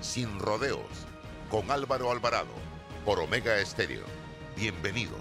[0.00, 1.06] sin rodeos
[1.50, 2.52] con Álvaro Alvarado
[3.04, 4.04] por Omega Estéreo.
[4.56, 5.20] Bienvenidos.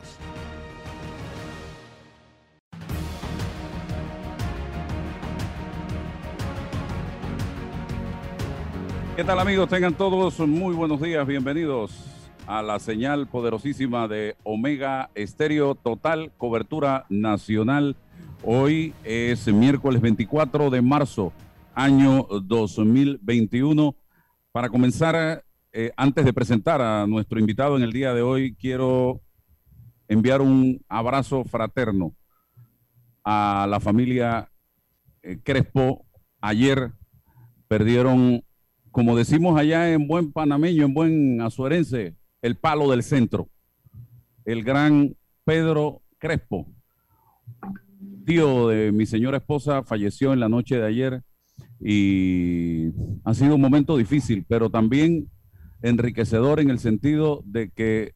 [9.15, 9.67] ¿Qué tal amigos?
[9.69, 12.07] Tengan todos muy buenos días, bienvenidos
[12.45, 17.95] a la señal poderosísima de Omega Estéreo Total Cobertura Nacional.
[18.43, 21.33] Hoy es miércoles 24 de marzo,
[21.73, 23.95] año 2021.
[24.51, 29.21] Para comenzar, eh, antes de presentar a nuestro invitado en el día de hoy, quiero
[30.07, 32.15] enviar un abrazo fraterno
[33.23, 34.49] a la familia
[35.21, 36.05] eh, Crespo.
[36.41, 36.91] Ayer
[37.67, 38.41] perdieron
[38.97, 43.47] como decimos allá en buen panameño, en buen azuerense, el palo del centro.
[44.43, 46.65] El gran Pedro Crespo,
[48.25, 51.21] tío de mi señora esposa, falleció en la noche de ayer
[51.79, 52.91] y
[53.23, 55.29] ha sido un momento difícil, pero también
[55.81, 58.13] enriquecedor en el sentido de que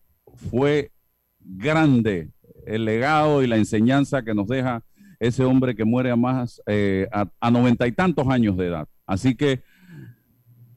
[0.49, 0.91] fue
[1.39, 2.31] grande
[2.65, 4.83] el legado y la enseñanza que nos deja
[5.19, 8.87] ese hombre que muere a más eh, a noventa y tantos años de edad.
[9.05, 9.61] Así que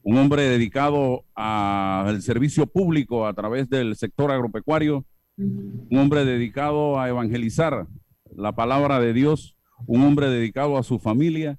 [0.05, 5.03] un hombre dedicado al servicio público a través del sector agropecuario,
[5.35, 7.87] un hombre dedicado a evangelizar
[8.35, 11.57] la palabra de Dios, un hombre dedicado a su familia,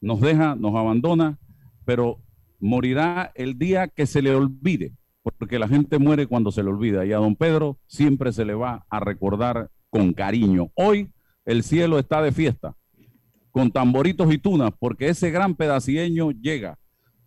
[0.00, 1.38] nos deja, nos abandona,
[1.84, 2.18] pero
[2.58, 4.92] morirá el día que se le olvide,
[5.38, 8.54] porque la gente muere cuando se le olvida y a don Pedro siempre se le
[8.54, 10.70] va a recordar con cariño.
[10.74, 11.12] Hoy
[11.44, 12.76] el cielo está de fiesta,
[13.50, 16.78] con tamboritos y tunas, porque ese gran pedacieño llega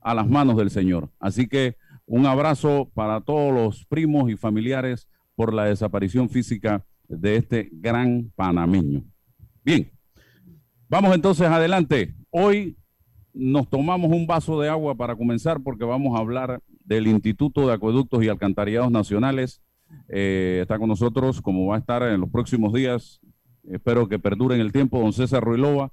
[0.01, 1.09] a las manos del Señor.
[1.19, 1.75] Así que
[2.05, 8.31] un abrazo para todos los primos y familiares por la desaparición física de este gran
[8.35, 9.03] panameño.
[9.63, 9.91] Bien,
[10.89, 12.13] vamos entonces adelante.
[12.35, 12.75] Hoy
[13.31, 17.73] nos tomamos un vaso de agua para comenzar porque vamos a hablar del Instituto de
[17.73, 19.61] Acueductos y Alcantarillados Nacionales.
[20.09, 23.21] Eh, está con nosotros, como va a estar en los próximos días,
[23.69, 25.91] espero que perdure en el tiempo, don César Ruilova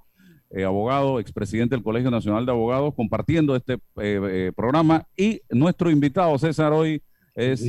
[0.52, 5.06] eh, abogado, expresidente del Colegio Nacional de Abogados, compartiendo este eh, eh, programa.
[5.14, 7.02] Y nuestro invitado, César, hoy
[7.34, 7.62] es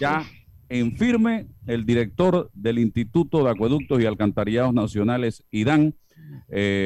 [0.00, 0.22] ya
[0.68, 5.94] en firme el director del Instituto de Acueductos y Alcantarillados Nacionales, IDAN,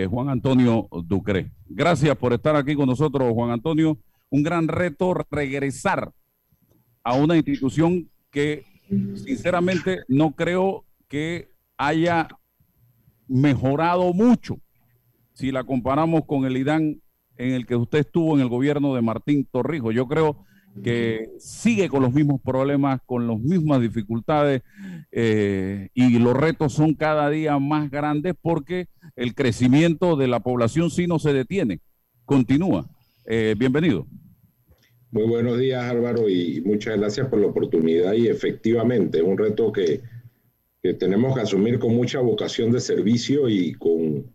[0.09, 1.51] Juan Antonio Ducre.
[1.69, 3.99] Gracias por estar aquí con nosotros, Juan Antonio.
[4.31, 6.13] Un gran reto regresar
[7.03, 12.29] a una institución que sinceramente no creo que haya
[13.27, 14.59] mejorado mucho
[15.33, 17.01] si la comparamos con el IDAN
[17.37, 19.95] en el que usted estuvo en el gobierno de Martín Torrijos.
[19.95, 20.45] Yo creo
[20.83, 24.63] que sigue con los mismos problemas, con las mismas dificultades
[25.11, 28.87] eh, y los retos son cada día más grandes porque
[29.17, 31.81] el crecimiento de la población sí no se detiene,
[32.25, 32.89] continúa.
[33.27, 34.07] Eh, bienvenido.
[35.11, 40.01] Muy buenos días Álvaro y muchas gracias por la oportunidad y efectivamente un reto que,
[40.83, 44.31] que tenemos que asumir con mucha vocación de servicio y con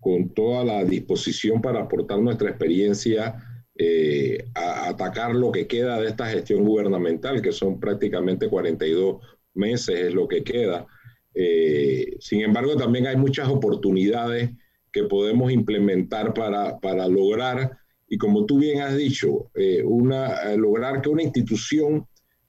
[0.00, 3.47] con toda la disposición para aportar nuestra experiencia
[3.80, 9.18] eh, a atacar lo que queda de esta gestión gubernamental, que son prácticamente 42
[9.54, 10.84] meses es lo que queda.
[11.32, 14.50] Eh, sin embargo, también hay muchas oportunidades
[14.90, 17.78] que podemos implementar para, para lograr,
[18.08, 22.04] y como tú bien has dicho, eh, una, lograr que una institución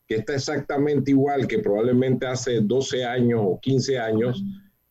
[0.08, 4.44] que está exactamente igual que probablemente hace 12 años o 15 años,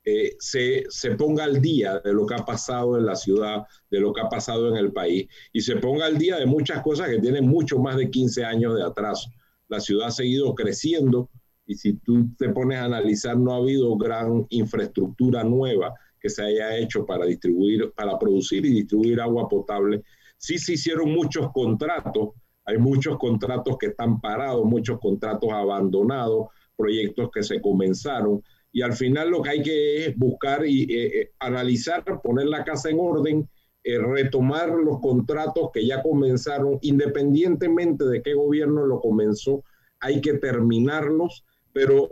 [0.09, 4.01] eh, se, se, ponga al día de lo que ha pasado en la ciudad, de
[4.01, 7.09] lo que ha pasado en el país, y se ponga al día de muchas cosas
[7.09, 9.31] que tienen mucho más de 15 años de atraso.
[9.69, 11.29] La ciudad ha seguido creciendo
[11.67, 16.43] y si tú te pones a analizar, no ha habido gran infraestructura nueva que se
[16.43, 20.03] haya hecho para distribuir, para producir y distribuir agua potable.
[20.39, 22.31] Sí se hicieron muchos contratos,
[22.65, 28.43] hay muchos contratos que están parados, muchos contratos abandonados, proyectos que se comenzaron,
[28.79, 32.63] y al final lo que hay que es buscar y eh, eh, analizar, poner la
[32.63, 33.49] casa en orden,
[33.83, 39.65] eh, retomar los contratos que ya comenzaron, independientemente de qué gobierno lo comenzó,
[39.99, 42.09] hay que terminarlos, pero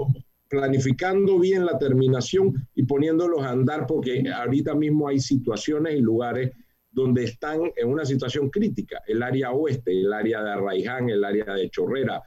[0.49, 6.51] planificando bien la terminación y poniéndolos a andar, porque ahorita mismo hay situaciones y lugares
[6.91, 11.45] donde están en una situación crítica, el área oeste, el área de Arraiján, el área
[11.45, 12.21] de Chorrera.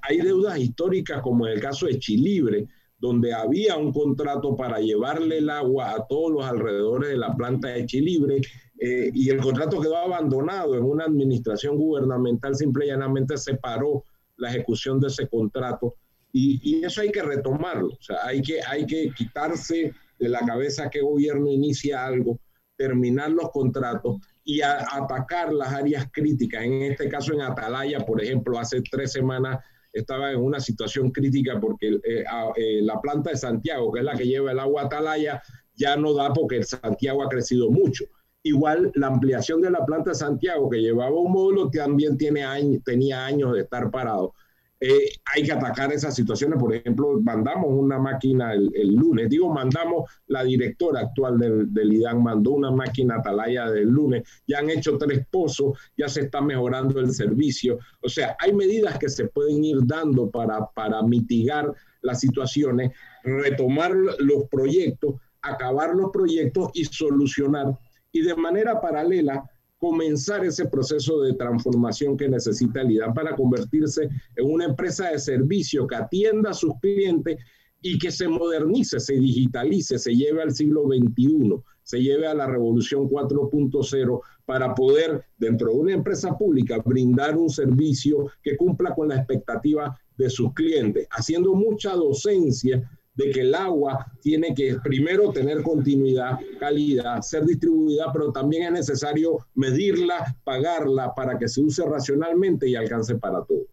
[0.00, 2.66] Hay deudas históricas como en el caso de Chilibre,
[3.02, 7.66] donde había un contrato para llevarle el agua a todos los alrededores de la planta
[7.66, 8.40] de Chilibre
[8.78, 14.04] eh, y el contrato quedó abandonado en una administración gubernamental, simple y llanamente separó
[14.36, 15.96] la ejecución de ese contrato
[16.32, 21.50] y, eso hay que retomarlo, hay que, hay que quitarse de la cabeza que gobierno
[21.50, 22.38] inicia algo,
[22.76, 26.62] terminar los contratos y atacar las áreas críticas.
[26.62, 29.58] En este caso, en Atalaya, por ejemplo, hace tres semanas
[29.92, 32.24] estaba en una situación crítica porque eh,
[32.56, 35.42] eh, la planta de Santiago, que es la que lleva el agua Atalaya,
[35.74, 38.04] ya no da porque Santiago ha crecido mucho.
[38.42, 42.44] Igual la ampliación de la planta de Santiago, que llevaba un módulo, también tiene
[42.84, 44.34] tenía años de estar parado.
[44.84, 46.58] Eh, hay que atacar esas situaciones.
[46.58, 52.50] Por ejemplo, mandamos una máquina el, lunes, digo, mandamos, la directora actual del, IDAN mandó
[52.50, 57.12] una máquina Atalaya del lunes, ya han hecho tres pozos, ya se está mejorando el
[57.14, 57.78] servicio.
[58.00, 62.90] O sea, hay medidas que se pueden ir dando para, para mitigar las situaciones,
[63.22, 67.78] retomar los proyectos, acabar los proyectos y solucionar.
[68.10, 69.48] Y de manera paralela,
[69.82, 75.18] comenzar ese proceso de transformación que necesita el IDAN para convertirse en una empresa de
[75.18, 77.38] servicio que atienda a sus clientes
[77.80, 82.46] y que se modernice, se digitalice, se lleve al siglo XXI, se lleve a la
[82.46, 89.08] revolución 4.0 para poder, dentro de una empresa pública, brindar un servicio que cumpla con
[89.08, 95.30] la expectativa de sus clientes, haciendo mucha docencia de que el agua tiene que primero
[95.32, 101.84] tener continuidad, calidad, ser distribuida, pero también es necesario medirla, pagarla para que se use
[101.84, 103.66] racionalmente y alcance para todos.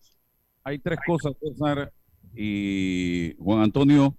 [0.64, 1.92] Hay tres cosas, César
[2.36, 4.16] y Juan Antonio,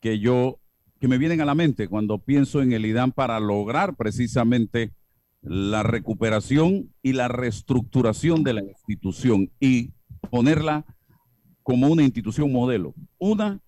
[0.00, 0.60] que yo
[1.00, 4.92] que me vienen a la mente cuando pienso en el IDAN para lograr precisamente
[5.40, 9.92] la recuperación y la reestructuración de la institución y
[10.30, 10.84] ponerla
[11.62, 12.94] como una institución modelo.
[13.18, 13.60] Una,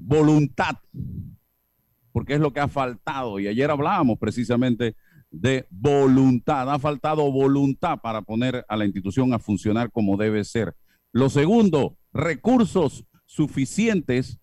[0.00, 0.76] voluntad,
[2.12, 3.38] porque es lo que ha faltado.
[3.38, 4.96] Y ayer hablábamos precisamente
[5.30, 6.72] de voluntad.
[6.72, 10.74] Ha faltado voluntad para poner a la institución a funcionar como debe ser.
[11.12, 14.38] Lo segundo, recursos suficientes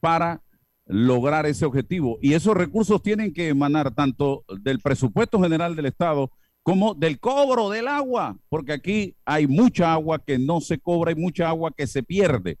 [0.00, 0.42] para
[0.86, 2.18] lograr ese objetivo.
[2.20, 6.30] Y esos recursos tienen que emanar tanto del presupuesto general del Estado
[6.62, 11.16] como del cobro del agua, porque aquí hay mucha agua que no se cobra y
[11.16, 12.58] mucha agua que se pierde.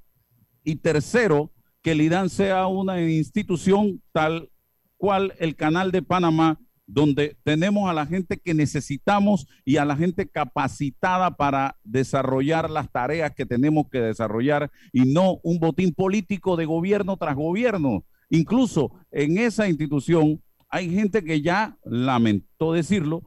[0.64, 1.52] Y tercero,
[1.82, 4.48] que el IDAN sea una institución tal
[4.96, 9.96] cual el canal de Panamá, donde tenemos a la gente que necesitamos y a la
[9.96, 16.56] gente capacitada para desarrollar las tareas que tenemos que desarrollar y no un botín político
[16.56, 18.04] de gobierno tras gobierno.
[18.30, 23.22] Incluso en esa institución hay gente que ya, lamento decirlo,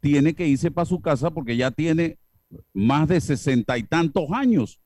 [0.00, 2.18] tiene que irse para su casa porque ya tiene
[2.72, 4.80] más de sesenta y tantos años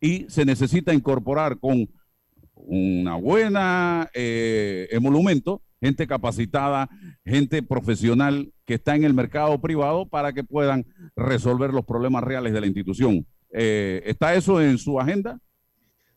[0.00, 1.88] y se necesita incorporar con
[2.54, 6.88] una buena eh, emolumento, gente capacitada,
[7.24, 12.52] gente profesional que está en el mercado privado para que puedan resolver los problemas reales
[12.52, 13.26] de la institución.
[13.52, 15.38] Eh, ¿Está eso en su agenda?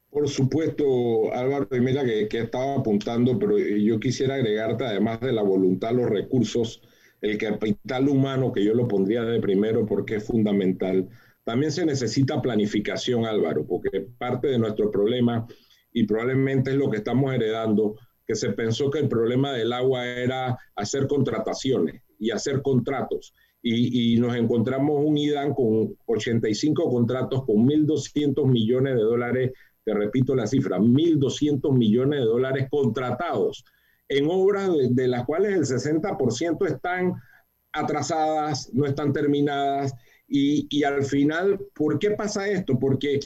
[0.09, 5.33] Por supuesto, Álvaro, y mira que, que, estaba apuntando, pero yo quisiera agregarte, además de
[5.33, 6.81] la voluntad, los recursos,
[7.21, 11.09] el capital humano, que yo lo pondría de primero porque es fundamental.
[11.43, 15.47] También se necesita planificación, Álvaro, porque parte de nuestro problema
[15.91, 20.05] y probablemente es lo que estamos heredando, que se pensó que el problema del agua
[20.05, 23.33] era hacer contrataciones y hacer contratos.
[23.61, 29.51] Y, y nos encontramos un IDAN con 85 contratos con 1.200 millones de dólares,
[29.83, 33.63] te repito la cifra, 1.200 millones de dólares contratados
[34.09, 37.13] en obras de, las cuales el 60% están
[37.73, 39.93] atrasadas, no están terminadas.
[40.27, 42.77] Y, y, al final, ¿por qué pasa esto?
[42.79, 43.19] Porque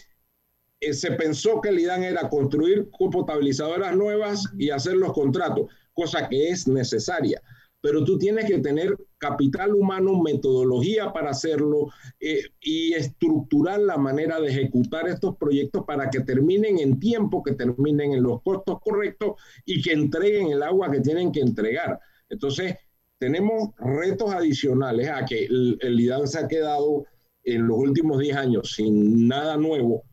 [0.81, 6.27] eh, se pensó que el IDAN era construir potabilizadoras nuevas y hacer los contratos, cosa
[6.27, 7.41] que es necesaria.
[7.81, 11.87] Pero tú tienes que tener capital humano, metodología para hacerlo
[12.19, 17.53] eh, y estructurar la manera de ejecutar estos proyectos para que terminen en tiempo, que
[17.53, 19.33] terminen en los costos correctos
[19.65, 21.99] y que entreguen el agua que tienen que entregar.
[22.29, 22.75] Entonces,
[23.19, 27.05] tenemos retos adicionales a que el, el IDAN se ha quedado
[27.43, 30.03] en los últimos 10 años sin nada nuevo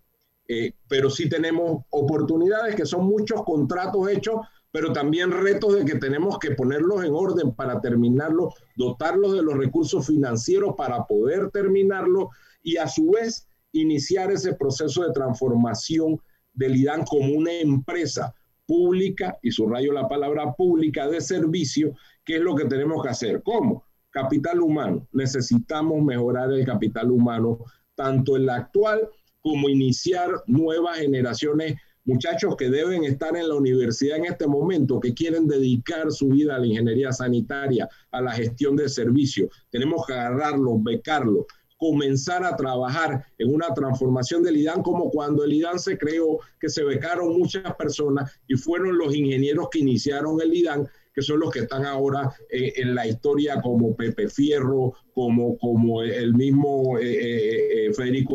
[0.49, 4.37] eh, pero sí tenemos oportunidades que son muchos contratos hechos,
[4.71, 9.57] pero también retos de que tenemos que ponerlos en orden para terminarlo, dotarlos de los
[9.57, 12.31] recursos financieros para poder terminarlo
[12.63, 16.21] y a su vez iniciar ese proceso de transformación
[16.53, 18.35] del IDAN como una empresa
[18.67, 23.43] pública, y subrayo la palabra pública, de servicio, que es lo que tenemos que hacer.
[23.43, 23.85] ¿Cómo?
[24.11, 25.07] capital humano.
[25.13, 27.59] Necesitamos mejorar el capital humano,
[27.95, 29.09] tanto el actual
[29.49, 35.15] como iniciar nuevas generaciones, muchachos que deben estar en la universidad en este momento, que
[35.15, 39.49] quieren dedicar su vida a la ingeniería sanitaria, a la gestión de servicios.
[39.71, 41.47] Tenemos que agarrarlos, becarlos,
[41.79, 46.69] comenzar a trabajar en una transformación del IDAN, como cuando el IDAN se creó, que
[46.69, 51.51] se becaron muchas personas y fueron los ingenieros que iniciaron el IDAN que son los
[51.51, 57.87] que están ahora eh, en la historia como Pepe Fierro, como, como el mismo eh,
[57.87, 58.35] eh, Federico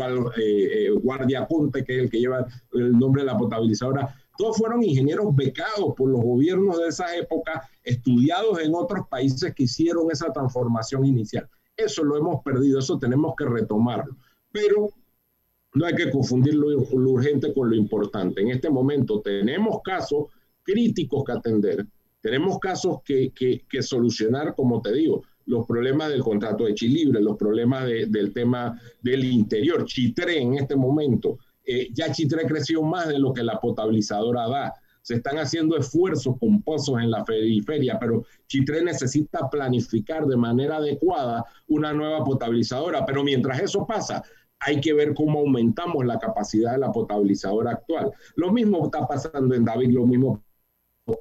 [1.02, 4.16] Guardia Conte, que es el que lleva el nombre de la potabilizadora.
[4.38, 9.64] Todos fueron ingenieros becados por los gobiernos de esa época, estudiados en otros países que
[9.64, 11.48] hicieron esa transformación inicial.
[11.78, 14.16] Eso lo hemos perdido, eso tenemos que retomarlo.
[14.52, 14.90] Pero
[15.76, 18.42] no hay que confundir lo, lo urgente con lo importante.
[18.42, 20.28] En este momento tenemos casos
[20.64, 21.86] críticos que atender,
[22.24, 27.86] tenemos casos que, solucionar, como te digo, los problemas del contrato de Chilibre, los problemas
[27.86, 29.84] del tema del interior.
[29.84, 34.74] Chitré en este momento, eh, ya Chitré creció más de lo que la potabilizadora da.
[35.02, 40.78] Se están haciendo esfuerzos con pozos en la periferia, pero Chitré necesita planificar de manera
[40.78, 43.06] adecuada una nueva potabilizadora.
[43.06, 44.24] Pero mientras eso pasa,
[44.62, 48.14] hay que ver cómo aumentamos la capacidad de la potabilizadora actual.
[48.38, 50.42] Lo mismo está pasando en David, lo mismo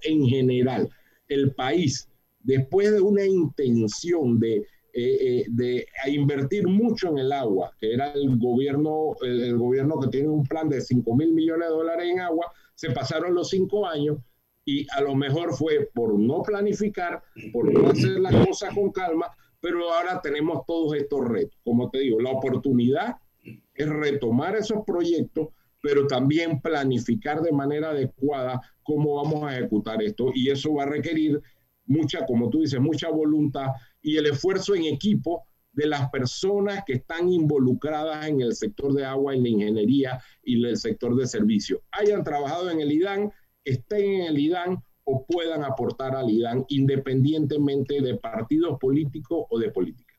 [0.02, 0.88] en general.
[1.28, 2.08] El país,
[2.40, 8.12] después de una intención de, eh, eh, de invertir mucho en el agua, que era
[8.12, 12.20] el gobierno, el, gobierno que tiene un plan de 5 mil millones de dólares en
[12.20, 14.18] agua, se pasaron los cinco años
[14.64, 17.22] y a lo mejor fue por no planificar,
[17.52, 19.26] por no hacer las cosas con calma,
[19.60, 21.58] pero ahora tenemos todos estos retos.
[21.64, 23.16] Como te digo, la oportunidad
[23.74, 25.48] es retomar esos proyectos,
[25.82, 30.30] pero también planificar de manera adecuada cómo vamos a ejecutar esto.
[30.32, 31.42] Y eso va a requerir
[31.86, 33.66] mucha, como tú dices, mucha voluntad
[34.00, 39.04] y el esfuerzo en equipo de las personas que están involucradas en el sector de
[39.04, 41.80] agua, en la ingeniería y el sector de servicios.
[41.90, 43.32] Hayan trabajado en el IDAN,
[43.64, 49.70] estén en el IDAN o puedan aportar al IDAN independientemente de partidos políticos o de
[49.70, 50.12] política.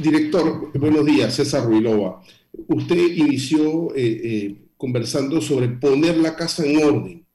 [0.00, 2.22] Director, buenos días, César Ruilova.
[2.68, 7.26] Usted inició eh, eh, conversando sobre poner la casa en orden.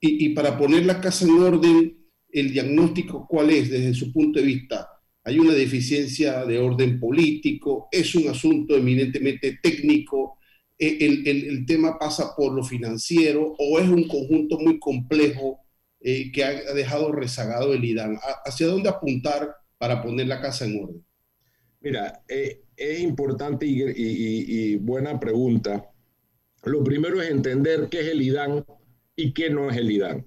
[0.00, 1.96] Y, para poner la casa en orden,
[2.30, 4.88] el diagnóstico cuál es desde su punto de vista.
[5.24, 10.38] Hay una deficiencia de orden político, es un asunto eminentemente técnico,
[10.78, 15.58] e, el, tema pasa por lo financiero o es un conjunto muy complejo
[16.00, 18.18] eh, que ha dejado rezagado el IDAN.
[18.44, 21.04] ¿Hacia dónde apuntar para poner la casa en orden?
[21.80, 25.90] Mira, eh, es importante y, buena pregunta.
[26.64, 28.64] Lo primero es entender qué es el IDAN
[29.16, 30.26] y qué no es el IDAN.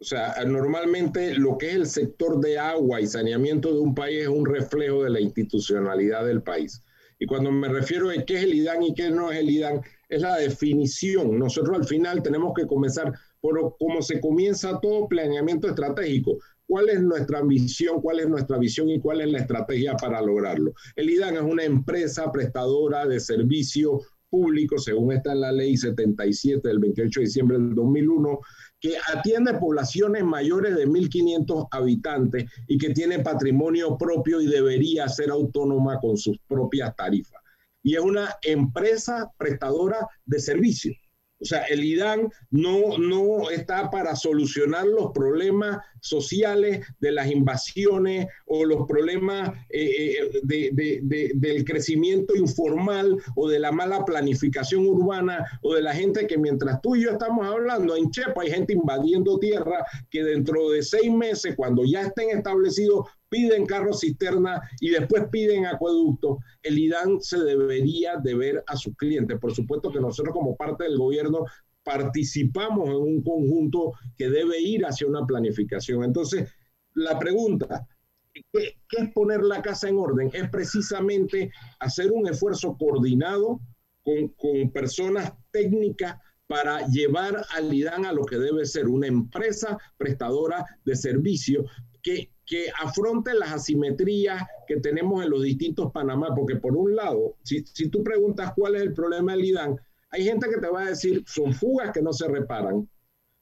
[0.00, 4.22] O sea, normalmente lo que es el sector de agua y saneamiento de un país
[4.22, 6.82] es un reflejo de la institucionalidad del país.
[7.18, 9.80] Y cuando me refiero a qué es el IDAN y qué no es el IDAN,
[10.08, 11.38] es la definición.
[11.38, 17.00] Nosotros al final tenemos que comenzar por cómo se comienza todo planeamiento estratégico cuál es
[17.00, 20.72] nuestra ambición, cuál es nuestra visión y cuál es la estrategia para lograrlo.
[20.96, 24.00] El IDAN es una empresa prestadora de servicio
[24.32, 28.40] público, según está en la ley 77 del 28 de diciembre del 2001,
[28.80, 35.30] que atiende poblaciones mayores de 1.500 habitantes y que tiene patrimonio propio y debería ser
[35.30, 37.40] autónoma con sus propias tarifas.
[37.82, 40.96] Y es una empresa prestadora de servicios.
[41.42, 48.26] O sea, el IDAN no, no está para solucionar los problemas sociales de las invasiones
[48.46, 51.00] o los problemas eh, eh,
[51.34, 56.80] del crecimiento informal o de la mala planificación urbana o de la gente que mientras
[56.80, 61.10] tú y yo estamos hablando en Chepa hay gente invadiendo tierra que dentro de seis
[61.10, 67.38] meses, cuando ya estén establecidos piden carros cisterna y después piden acueductos, el IDAN se
[67.38, 69.38] debería deber a sus clientes.
[69.40, 71.46] Por supuesto que nosotros como parte del gobierno
[71.82, 76.04] participamos en un conjunto que debe ir hacia una planificación.
[76.04, 76.52] Entonces,
[76.92, 77.88] la pregunta,
[78.34, 80.30] ¿qué, es poner la casa en orden?
[80.34, 83.60] Es precisamente hacer un esfuerzo coordinado
[84.02, 89.78] con, con personas técnicas para llevar al IDAN a lo que debe ser una empresa
[89.96, 91.64] prestadora de servicios
[92.02, 97.36] que que afronte las asimetrías que tenemos en los distintos Panamá, porque por un lado,
[97.42, 99.80] si, si tú preguntas cuál es el problema del IDAN,
[100.10, 102.86] hay gente que te va a decir, son fugas que no se reparan,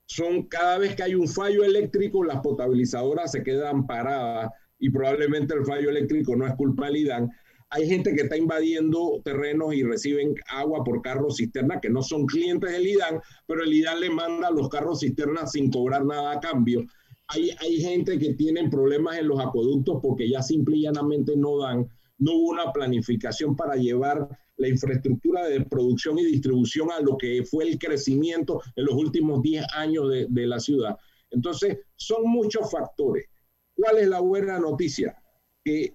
[0.07, 4.49] son cada vez que hay un fallo eléctrico, las potabilizadoras se quedan paradas
[4.79, 7.29] y probablemente el fallo eléctrico no es culpa del IDAN.
[7.71, 12.27] Hay gente que está invadiendo terrenos y reciben agua por carros cisterna que no son
[12.27, 16.41] clientes del IDAN, pero el IDAN le manda los carros cisternas sin cobrar nada a
[16.41, 16.87] cambio
[17.31, 21.59] hay, hay gente que tiene problemas en los acueductos porque ya simple y llanamente no
[21.59, 27.17] dan, no hubo una planificación para llevar la infraestructura de producción y distribución a lo
[27.17, 30.97] que fue el crecimiento en los últimos 10 años de, de la ciudad.
[31.31, 33.27] Entonces, son muchos factores.
[33.75, 35.17] ¿Cuál es la buena noticia?
[35.65, 35.93] Que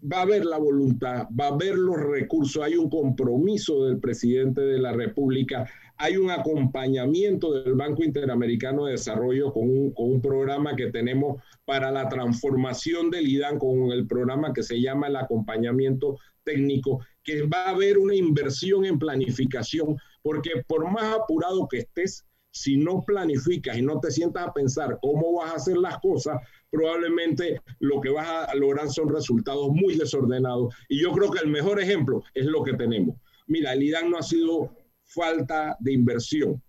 [0.00, 4.60] va a haber la voluntad, va a haber los recursos, hay un compromiso del presidente
[4.60, 10.22] de la República, hay un acompañamiento del Banco Interamericano de Desarrollo con un, con un,
[10.22, 15.16] programa que tenemos para la transformación del IDAN, con el programa que se llama el
[15.16, 21.78] acompañamiento técnico, que va a haber una inversión en planificación, porque por más apurado que
[21.78, 25.98] estés, si no planificas y no te sientas a pensar cómo vas a hacer las
[25.98, 26.40] cosas,
[26.70, 30.74] probablemente lo que vas a lograr son resultados muy desordenados.
[30.88, 33.16] Y yo creo que el mejor ejemplo es lo que tenemos.
[33.46, 34.70] Mira, el IDAN no ha sido
[35.04, 36.62] falta de inversión,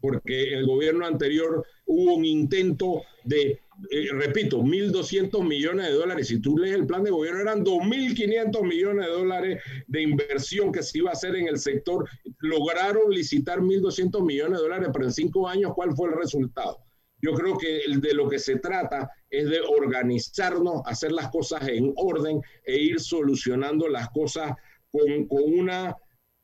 [0.00, 6.28] porque el gobierno anterior hubo un intento de, eh, repito, 1.200 millones de dólares.
[6.28, 10.82] Si tú lees el plan de gobierno, eran 2.500 millones de dólares de inversión que
[10.82, 12.08] se iba a hacer en el sector.
[12.38, 16.78] Lograron licitar 1.200 millones de dólares, pero en cinco años, ¿cuál fue el resultado?
[17.20, 21.92] Yo creo que de lo que se trata es de organizarnos, hacer las cosas en
[21.96, 24.52] orden e ir solucionando las cosas
[24.90, 25.96] con, con una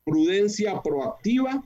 [0.03, 1.63] prudencia proactiva,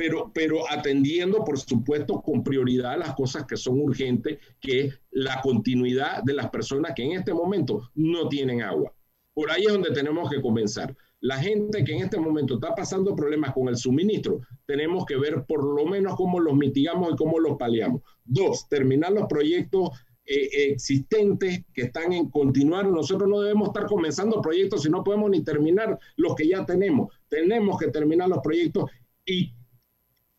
[0.00, 5.42] pero, pero atendiendo, por supuesto, con prioridad las cosas que son urgentes, que es la
[5.42, 8.94] continuidad de las personas que en este momento no tienen agua.
[9.34, 10.96] Por ahí es donde tenemos que comenzar.
[11.20, 15.44] La gente que en este momento está pasando problemas con el suministro, tenemos que ver
[15.46, 18.00] por lo menos cómo los mitigamos y cómo los paliamos.
[18.24, 19.90] Dos, terminar los proyectos
[20.24, 22.86] eh, existentes que están en continuar.
[22.86, 27.12] Nosotros no debemos estar comenzando proyectos si no podemos ni terminar los que ya tenemos.
[27.28, 28.90] Tenemos que terminar los proyectos.
[29.26, 29.52] Y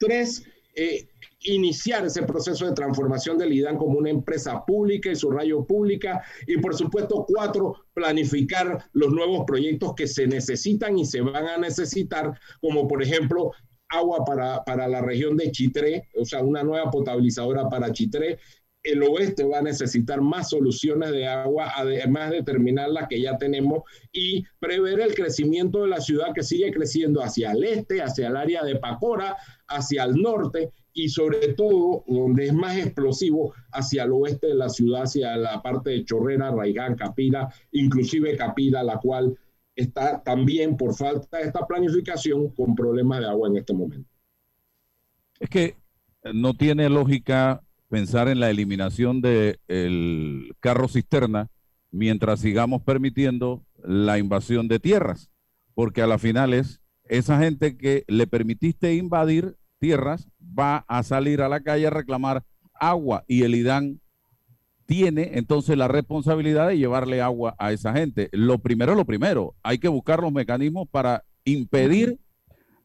[0.02, 0.44] tres,
[0.76, 1.08] eh,
[1.44, 6.24] iniciar ese proceso de transformación del IDAN como una empresa pública y su rayo pública.
[6.48, 11.58] Y por supuesto, cuatro, planificar los nuevos proyectos que se necesitan y se van a
[11.58, 13.52] necesitar, como por ejemplo
[13.90, 18.40] agua para, para la región de Chitré, o sea, una nueva potabilizadora para Chitré,
[18.84, 23.38] el oeste va a necesitar más soluciones de agua, además de terminar las que ya
[23.38, 28.28] tenemos, y prever el crecimiento de la ciudad que sigue creciendo hacia el este, hacia
[28.28, 34.04] el área de Pacora, hacia el norte y sobre todo, donde es más explosivo, hacia
[34.04, 38.98] el oeste de la ciudad, hacia la parte de Chorrera, Raigán, Capira, inclusive Capira, la
[38.98, 39.38] cual
[39.76, 44.10] está también por falta de esta planificación con problemas de agua en este momento.
[45.40, 45.76] Es que
[46.34, 51.50] no tiene lógica pensar en la eliminación del carro cisterna
[51.92, 55.30] mientras sigamos permitiendo la invasión de tierras,
[55.76, 61.42] porque a la final es esa gente que le permitiste invadir tierras va a salir
[61.42, 64.00] a la calle a reclamar agua y el IDAN
[64.86, 68.30] tiene entonces la responsabilidad de llevarle agua a esa gente.
[68.32, 72.20] Lo primero lo primero, hay que buscar los mecanismos para impedir,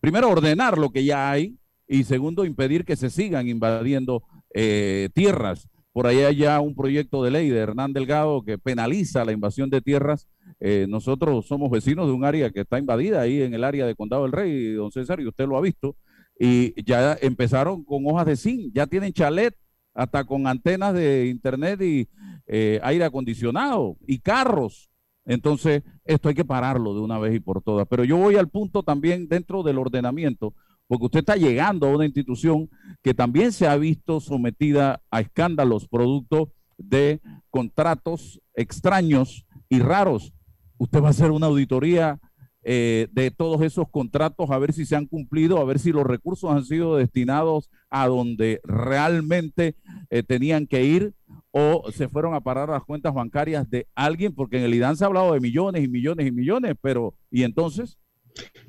[0.00, 4.24] primero ordenar lo que ya hay y segundo impedir que se sigan invadiendo
[4.58, 5.68] eh, tierras.
[5.92, 9.68] Por ahí hay ya un proyecto de ley de Hernán Delgado que penaliza la invasión
[9.68, 10.28] de tierras.
[10.60, 13.94] Eh, nosotros somos vecinos de un área que está invadida ahí en el área de
[13.94, 15.96] Condado del Rey, don César, y usted lo ha visto.
[16.38, 19.54] Y ya empezaron con hojas de zinc, ya tienen chalet,
[19.92, 22.08] hasta con antenas de internet y
[22.46, 24.90] eh, aire acondicionado y carros.
[25.26, 27.86] Entonces, esto hay que pararlo de una vez y por todas.
[27.88, 30.54] Pero yo voy al punto también dentro del ordenamiento
[30.86, 32.70] porque usted está llegando a una institución
[33.02, 37.20] que también se ha visto sometida a escándalos producto de
[37.50, 40.32] contratos extraños y raros.
[40.78, 42.20] Usted va a hacer una auditoría
[42.68, 46.04] eh, de todos esos contratos a ver si se han cumplido, a ver si los
[46.04, 49.76] recursos han sido destinados a donde realmente
[50.10, 51.14] eh, tenían que ir
[51.52, 55.04] o se fueron a parar las cuentas bancarias de alguien, porque en el IDAN se
[55.04, 57.98] ha hablado de millones y millones y millones, pero ¿y entonces?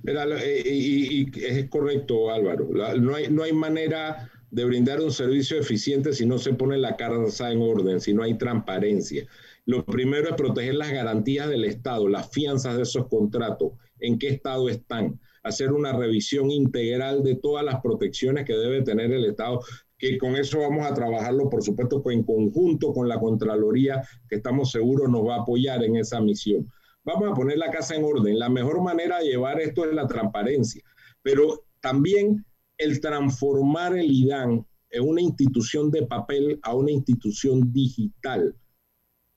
[0.05, 2.69] Eh, y, es correcto, Álvaro.
[2.97, 6.95] no, hay, no hay manera de brindar un servicio eficiente si no se pone la
[6.95, 9.27] casa en orden, si no hay transparencia.
[9.65, 14.29] Lo primero es proteger las garantías del Estado, las fianzas de esos contratos, en qué
[14.29, 19.59] estado están, hacer una revisión integral de todas las protecciones que debe tener el Estado,
[19.97, 24.71] que con eso vamos a trabajarlo, por supuesto, en conjunto con la Contraloría, que estamos
[24.71, 26.71] seguros nos va a apoyar en esa misión.
[27.07, 28.37] Vamos a poner la casa en orden.
[28.37, 30.83] La mejor manera de llevar esto es la transparencia,
[31.21, 32.45] pero también
[32.77, 38.53] el transformar el IDAN en una institución de papel a una institución digital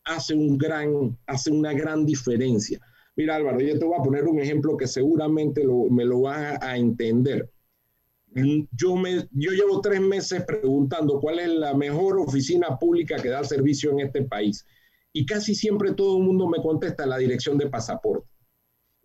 [0.02, 2.80] hace, un gran, hace una gran diferencia.
[3.14, 6.76] Mira Álvaro, yo te voy a poner un ejemplo que seguramente me lo vas a
[6.76, 7.48] entender.
[8.34, 13.44] yo, me, yo llevo tres meses preguntando cuál es la mejor oficina pública que da
[13.44, 14.66] servicio en este país.
[15.12, 18.28] Y casi siempre todo el mundo me contesta la dirección de pasaporte.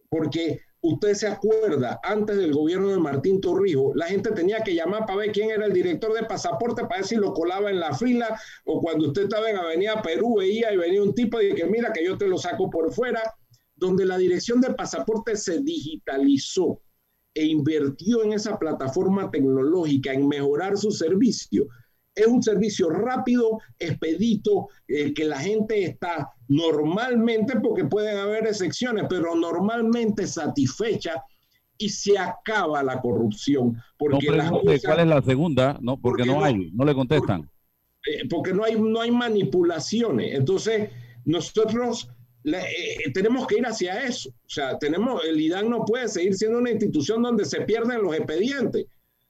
[0.10, 5.06] Porque usted se acuerda, antes del gobierno de Martín Torrijos, la gente tenía que llamar
[5.06, 7.94] para ver quién era el director de pasaporte, para ver si lo colaba en la
[7.96, 11.66] fila, o cuando usted estaba en Avenida Perú, veía y venía un tipo y que
[11.66, 13.22] mira que yo te lo saco por fuera,
[13.76, 16.82] donde la dirección de pasaporte se digitalizó
[17.34, 21.68] e invirtió en esa plataforma tecnológica, en mejorar su servicio.
[22.16, 29.06] Es un servicio rápido, expedito, el que la gente está normalmente, porque pueden haber excepciones,
[29.10, 31.22] pero normalmente satisfecha
[31.78, 33.82] y se acaba la corrupción.
[33.98, 35.78] Porque ¿Cuál es la segunda?
[35.82, 37.50] No, porque, no, hay, no le contestan.
[38.06, 40.36] Eh, porque no hay, no hay manipulaciones.
[40.36, 40.90] Entonces,
[41.26, 42.10] nosotros
[42.46, 44.30] eh, tenemos que ir hacia eso.
[44.30, 48.16] O sea, tenemos, el IDAN no puede seguir siendo una institución donde se pierden los
[48.16, 48.86] expedientes,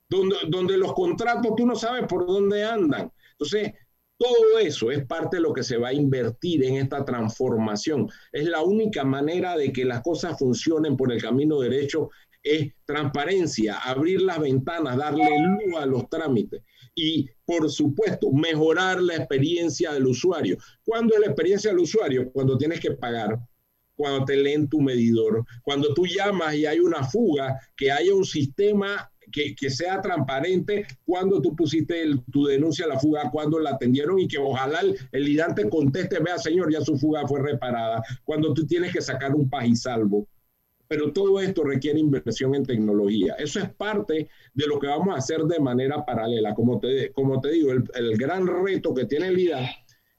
[0.10, 3.12] donde, los contratos tú no sabes por dónde andan.
[3.32, 3.74] Entonces,
[4.18, 8.10] todo eso es parte de lo que se va a invertir en esta transformación.
[8.32, 12.10] Es la única manera de que las cosas funcionen por el camino derecho,
[12.42, 16.62] es transparencia, abrir las ventanas, darle luz a los trámites
[16.94, 20.58] y, por supuesto, mejorar la experiencia del usuario.
[20.84, 22.32] ¿Cuándo es la experiencia del usuario?
[22.32, 23.40] Cuando tienes que pagar,
[23.96, 28.26] cuando te leen tu medidor, cuando tú llamas y hay una fuga, que haya un
[28.26, 34.20] sistema que, sea transparente cuando tú pusiste tu denuncia a la fuga, cuando la atendieron
[34.20, 38.54] y que ojalá el, el lidante conteste, vea señor, ya su fuga fue reparada, cuando
[38.54, 40.28] tú tienes que sacar un país salvo
[40.88, 43.36] pero todo esto requiere inversión en tecnología.
[43.38, 46.54] Eso es parte de lo que vamos a hacer de manera paralela.
[46.54, 49.70] Como te, como te digo, el, gran reto que tiene el IDA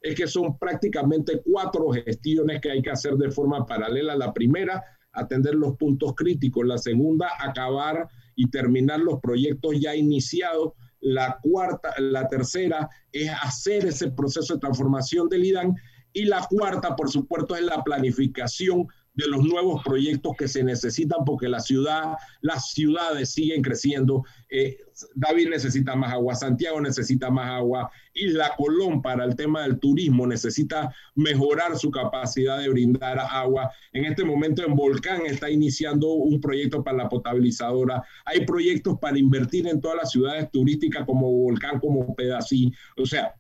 [0.01, 4.17] es que son prácticamente cuatro gestiones que hay que hacer de forma paralela.
[4.17, 6.67] La primera, atender los puntos críticos.
[6.67, 10.73] La segunda, acabar y terminar los proyectos ya iniciados.
[11.01, 15.75] La cuarta, la tercera es hacer ese proceso de transformación del IDAN.
[16.13, 21.25] Y la cuarta, por supuesto, es la planificación de los nuevos proyectos que se necesitan
[21.25, 24.25] porque la ciudad, las ciudades siguen creciendo.
[24.49, 24.79] Eh,
[25.15, 30.27] David necesita más agua, Santiago necesita más agua, Isla Colón para el tema del turismo
[30.27, 33.71] necesita mejorar su capacidad de brindar agua.
[33.93, 38.03] En este momento en Volcán está iniciando un proyecto para la potabilizadora.
[38.25, 42.73] Hay proyectos para invertir en todas las ciudades turísticas como Volcán, como Pedací.
[42.97, 43.35] O sea,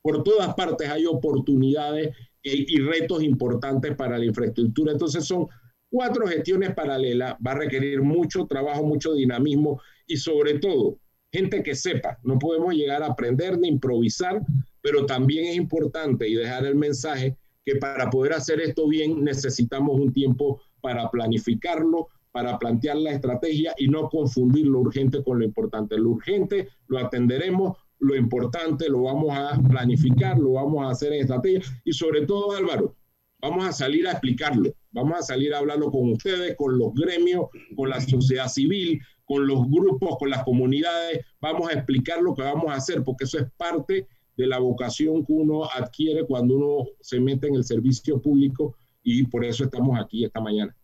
[0.00, 4.92] por todas partes hay oportunidades y retos importantes para la infraestructura.
[4.92, 5.46] Entonces son
[5.92, 10.98] cuatro gestiones paralelas, va a requerir mucho trabajo, mucho dinamismo y sobre todo
[11.30, 12.18] gente que sepa.
[12.22, 14.40] No podemos llegar a aprender ni improvisar,
[14.80, 20.00] pero también es importante y dejar el mensaje que para poder hacer esto bien necesitamos
[20.00, 25.44] un tiempo para planificarlo, para plantear la estrategia y no confundir lo urgente con lo
[25.44, 25.96] importante.
[25.98, 31.20] Lo urgente lo atenderemos, lo importante lo vamos a planificar, lo vamos a hacer en
[31.20, 31.60] estrategia.
[31.84, 32.96] Y sobre todo, Álvaro,
[33.40, 37.90] vamos a salir a explicarlo, vamos a salir hablando con ustedes, con los gremios, con
[37.90, 42.72] la sociedad civil, con los grupos, con las comunidades, vamos a explicar lo que vamos
[42.72, 47.20] a hacer, porque eso es parte de la vocación que uno adquiere cuando uno se
[47.20, 50.76] mete en el servicio público y por eso estamos aquí esta mañana.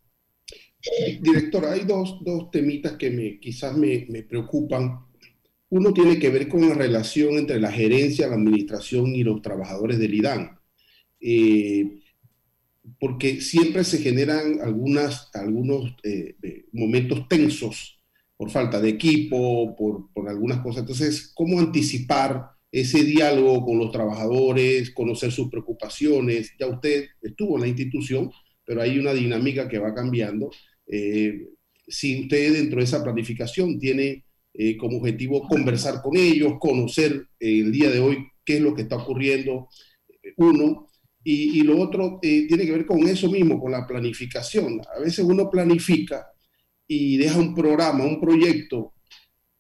[1.21, 5.08] Director, hay dos, dos temitas que quizás me, me preocupan
[5.71, 9.99] uno tiene que ver con la relación entre la gerencia, la administración y los trabajadores
[9.99, 10.59] del IDAN.
[11.21, 12.01] Eh,
[12.99, 17.99] porque siempre se generan algunas, algunos eh, eh, momentos tensos
[18.37, 20.83] por falta de equipo, por, por, algunas cosas.
[20.83, 26.53] Entonces, ¿cómo anticipar ese diálogo con los trabajadores, conocer sus preocupaciones?
[26.59, 28.31] Ya usted estuvo en la institución,
[28.65, 30.51] pero hay una dinámica que va cambiando.
[31.89, 34.25] si usted dentro de esa planificación tiene
[34.61, 38.75] eh, como objetivo conversar con ellos, conocer eh, el día de hoy qué es lo
[38.75, 39.69] que está ocurriendo,
[40.09, 40.89] eh, uno,
[41.23, 44.81] y, lo otro tiene que ver con eso mismo, con la planificación.
[44.97, 46.27] A veces uno planifica
[46.87, 48.95] y deja un programa, un proyecto,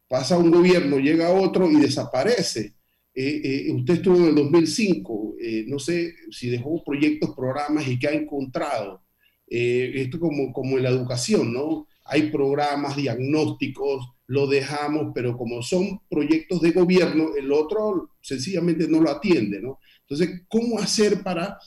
[0.08, 2.74] pasa un gobierno, llega otro y desaparece.
[3.14, 9.04] usted estuvo en el 2005, no sé si dejó proyectos, programas y qué ha encontrado.
[9.46, 11.86] esto como, como en la educación, ¿no?
[12.06, 19.00] Hay programas, diagnósticos, lo dejamos, pero como son proyectos de gobierno, el otro sencillamente no
[19.00, 19.80] lo atiende, ¿no?
[20.02, 21.58] Entonces, ¿cómo hacer para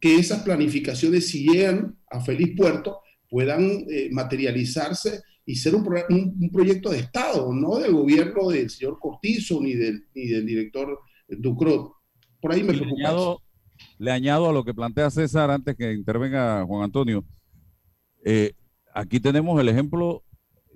[0.00, 2.98] que esas planificaciones, si llegan a feliz puerto,
[3.30, 8.98] puedan eh, materializarse y ser un, un, proyecto de Estado, no del gobierno del señor
[8.98, 11.92] Cortizo ni del, ni del director Ducrot?
[12.40, 12.96] Por ahí me preocupa.
[12.96, 13.42] Le añado,
[13.98, 17.24] le añado a lo que plantea César antes que intervenga Juan Antonio.
[18.24, 18.54] Eh,
[18.92, 20.24] aquí tenemos el ejemplo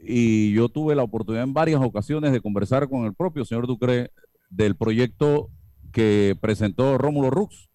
[0.05, 4.11] y yo tuve la oportunidad en varias ocasiones de conversar con el propio señor Ducre
[4.51, 5.49] del proyecto
[5.93, 7.71] que presentó Rómulo Rux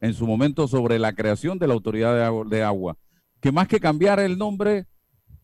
[0.00, 2.98] en su momento sobre la creación de la autoridad de agua,
[3.40, 4.86] que más que cambiar el nombre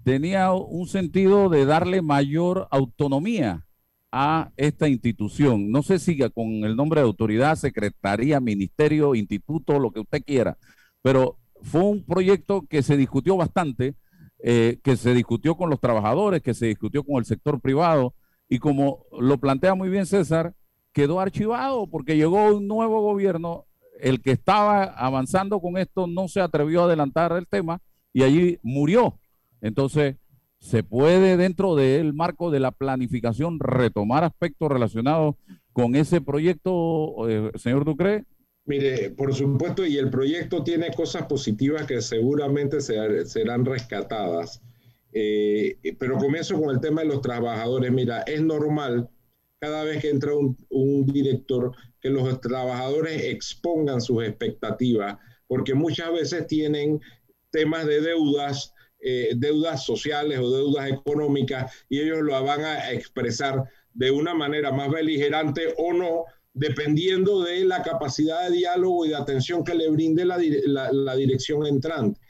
[0.04, 3.66] tenía un sentido de darle mayor autonomía
[4.10, 5.70] a esta institución.
[5.70, 10.58] No sé si con el nombre de autoridad, secretaría, ministerio, instituto, lo que usted quiera,
[11.02, 13.94] pero fue un proyecto que se discutió bastante,
[14.40, 18.14] eh, que se discutió con los trabajadores, que se discutió con el sector privado,
[18.48, 20.54] y como lo plantea muy bien César,
[20.92, 23.66] quedó archivado porque llegó un nuevo gobierno,
[24.00, 27.80] el que estaba avanzando con esto no se atrevió a adelantar el tema
[28.12, 29.18] y allí murió.
[29.60, 30.16] Entonces,
[30.60, 35.36] se puede dentro del marco de la planificación retomar aspectos relacionados
[35.72, 38.24] con ese proyecto, eh, señor Ducre?
[38.68, 44.60] Mire, por supuesto, y el proyecto tiene cosas positivas que seguramente serán rescatadas.
[45.10, 47.90] Eh, pero comienzo con el tema de los trabajadores.
[47.90, 49.08] Mira, es normal
[49.58, 56.46] cada vez que entra un, director que los trabajadores expongan sus expectativas, porque muchas veces
[56.46, 57.00] tienen
[57.50, 63.64] temas de deudas, eh, deudas sociales o deudas económicas y ellos lo van a expresar
[63.94, 66.26] de una manera más beligerante o no,
[66.58, 70.38] dependiendo de la capacidad de diálogo y de atención que le brinde la,
[70.92, 72.20] la, dirección entrante.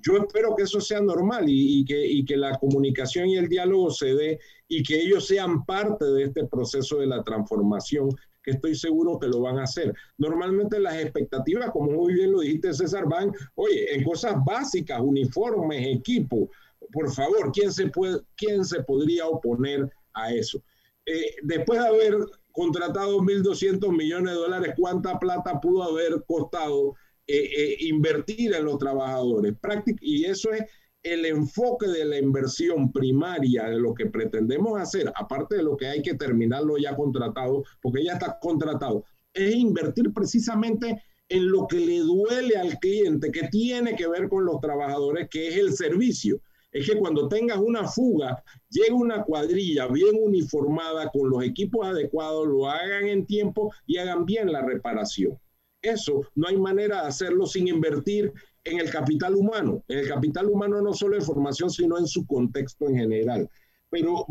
[0.00, 3.90] Yo espero que eso sea normal y, que, y que la comunicación y el diálogo
[3.90, 8.08] se dé y que ellos sean parte de este proceso de la transformación
[8.42, 9.94] que estoy seguro que lo van a hacer.
[10.18, 15.86] Normalmente las expectativas, como muy bien lo dijiste César, van, oye, en cosas básicas, uniformes,
[15.86, 16.50] equipo.
[16.92, 20.62] Por favor, ¿quién se, puede, quién se podría oponer a eso?
[21.06, 22.16] Eh, después de haber
[22.54, 26.94] contratado 1.200 millones de dólares, ¿cuánta plata pudo haber costado
[27.26, 29.54] eh, eh, invertir en los trabajadores?
[30.00, 30.62] y eso es
[31.02, 35.88] el enfoque de la inversión primaria de lo que pretendemos hacer, aparte de lo que
[35.88, 41.78] hay que terminarlo ya contratado, porque ya está contratado, es invertir precisamente en lo que
[41.78, 46.40] le duele al cliente, que tiene que ver con los trabajadores, que es el servicio.
[46.74, 52.48] Es que cuando tengas una fuga, llegue una cuadrilla bien uniformada con los equipos adecuados,
[52.48, 55.38] lo hagan en tiempo y hagan bien la reparación.
[55.80, 58.32] Eso no hay manera de hacerlo sin invertir
[58.64, 59.84] en el capital humano.
[59.86, 63.48] En el capital humano no solo en formación, sino en su contexto en general.
[63.88, 64.26] Pero,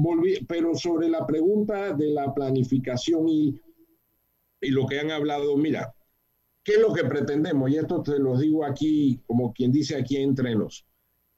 [0.45, 3.62] pero sobre la pregunta de la planificación y,
[4.60, 5.95] y lo que han hablado, mira,
[6.62, 7.71] ¿qué es lo que pretendemos?
[7.71, 10.86] Y esto te lo digo aquí, como quien dice aquí entre nos.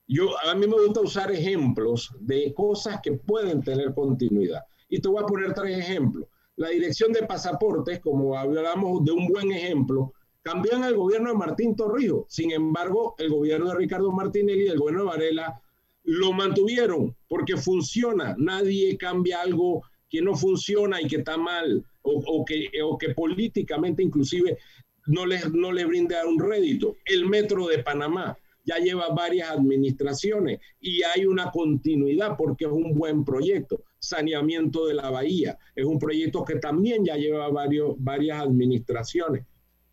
[0.07, 4.61] Yo, a mí me gusta usar ejemplos de cosas que pueden tener continuidad.
[4.89, 6.27] Y te voy a poner tres ejemplos.
[6.57, 11.37] La dirección de pasaportes, como hablamos de un buen ejemplo, cambió en el gobierno de
[11.37, 12.25] Martín Torrijos.
[12.29, 15.61] Sin embargo, el gobierno de Ricardo Martinelli y el gobierno de Varela
[16.03, 18.35] lo mantuvieron porque funciona.
[18.37, 24.03] Nadie cambia algo que no funciona y que está mal o, que, o que políticamente
[24.03, 24.59] inclusive
[25.07, 26.95] no le, no le brinda un rédito.
[27.05, 32.93] El metro de Panamá ya lleva varias administraciones y hay una continuidad porque es un
[32.93, 33.83] buen proyecto.
[33.99, 39.45] Saneamiento de la bahía es un proyecto que también ya lleva varios, varias administraciones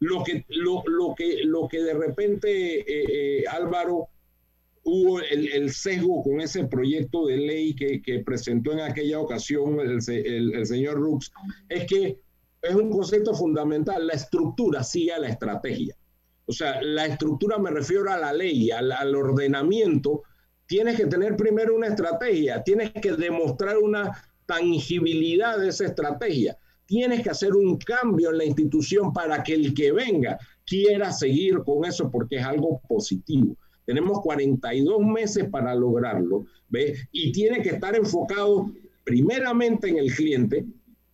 [0.02, 4.08] lo que, lo, lo que, lo que de repente, eh, eh, Álvaro,
[4.82, 9.78] hubo el, el, sesgo con ese proyecto de ley que, que presentó en aquella ocasión
[9.78, 11.30] el, el, señor Rux,
[11.68, 12.18] es que
[12.62, 15.96] es un concepto fundamental, la estructura sigue a la estrategia.
[16.46, 20.22] O sea, la estructura me refiero a la ley, al, ordenamiento.
[20.66, 24.10] Tienes que tener primero una estrategia, tienes que demostrar una
[24.46, 26.56] tangibilidad de esa estrategia
[26.92, 31.62] tienes que hacer un cambio en la institución para que el que venga quiera seguir
[31.64, 33.56] con eso porque es algo positivo.
[33.86, 36.94] Tenemos 42 meses para lograrlo, ¿ve?
[37.10, 38.70] Y tiene que estar enfocado
[39.04, 40.66] primeramente en el cliente,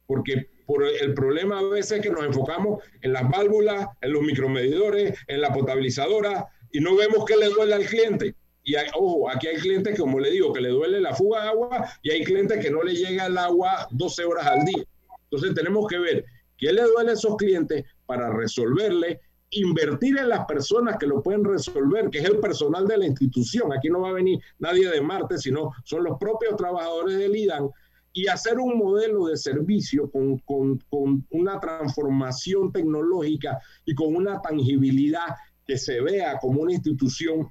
[0.07, 4.21] porque por el problema a veces es que nos enfocamos en las válvulas, en los
[4.21, 8.35] micromedidores, en la potabilizadora y no vemos qué le duele al cliente.
[8.65, 11.89] Y ojo, aquí hay clientes, como le digo, que le duele la fuga de agua
[12.03, 14.85] y hay clientes que no le llega el agua 12 horas al día.
[15.31, 16.27] Entonces tenemos que ver
[16.59, 21.45] qué le duele a esos clientes para resolverle, invertir en las personas que lo pueden
[21.45, 23.73] resolver, que es el personal de la institución.
[23.73, 27.71] Aquí no va a venir nadie de Marte, sino son los propios trabajadores del IDAN
[28.13, 34.41] y hacer un modelo de servicio con, con, con, una transformación tecnológica y con una
[34.41, 37.49] tangibilidad que se vea como una institución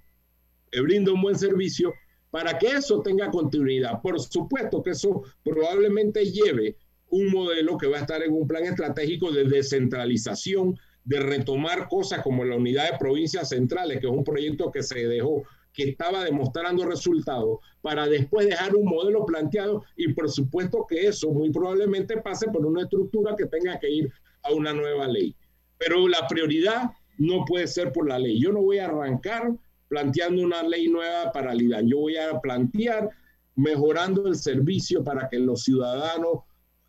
[0.72, 1.94] que brinda un buen servicio
[2.30, 4.02] para que eso tenga continuidad.
[4.02, 6.78] Por supuesto que eso probablemente lleve
[7.10, 12.22] un modelo que va a estar en un plan estratégico de descentralización, de retomar cosas
[12.22, 15.44] como la unidad de provincias centrales, que es un proyecto que se dejó,
[15.78, 21.30] que estaba demostrando resultados para después dejar un modelo planteado y por supuesto que eso
[21.30, 24.12] muy probablemente pase por una estructura que tenga que ir
[24.42, 25.36] a una nueva ley.
[25.78, 28.42] Pero la prioridad no puede ser por la ley.
[28.42, 29.54] Yo no voy a arrancar
[29.88, 31.88] planteando una ley nueva para el IDAN.
[31.88, 33.12] Yo voy a plantear
[33.56, 36.40] mejorando el servicio para que los ciudadanos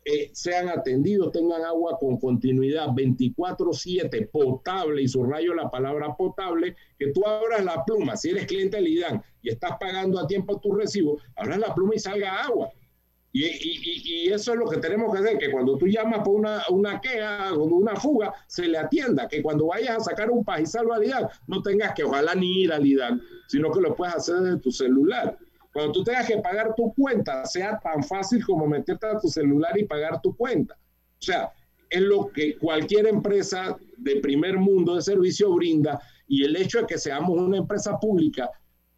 [0.05, 7.11] eh, sean atendidos, tengan agua con continuidad 24/7, potable, y subrayo la palabra potable, que
[7.11, 10.73] tú abras la pluma, si eres cliente del IDAN y estás pagando a tiempo tu
[10.73, 12.71] recibo, abras la pluma y salga agua.
[13.31, 16.99] Y, eso es lo que tenemos que hacer, que cuando tú llamas por una, una
[16.99, 21.29] queja o una fuga, se le atienda, que cuando vayas a sacar un pajizal al
[21.45, 24.71] no tengas que ojalá ni ir al IDAN, sino que lo puedes hacer desde tu
[24.71, 25.37] celular.
[25.71, 29.77] Cuando tú tengas que pagar tu cuenta, sea tan fácil como meterte a tu celular
[29.77, 30.75] y pagar tu cuenta.
[30.75, 31.51] O sea,
[31.89, 36.87] es lo que cualquier empresa de primer mundo de servicio brinda y el hecho de
[36.87, 38.49] que seamos una empresa pública,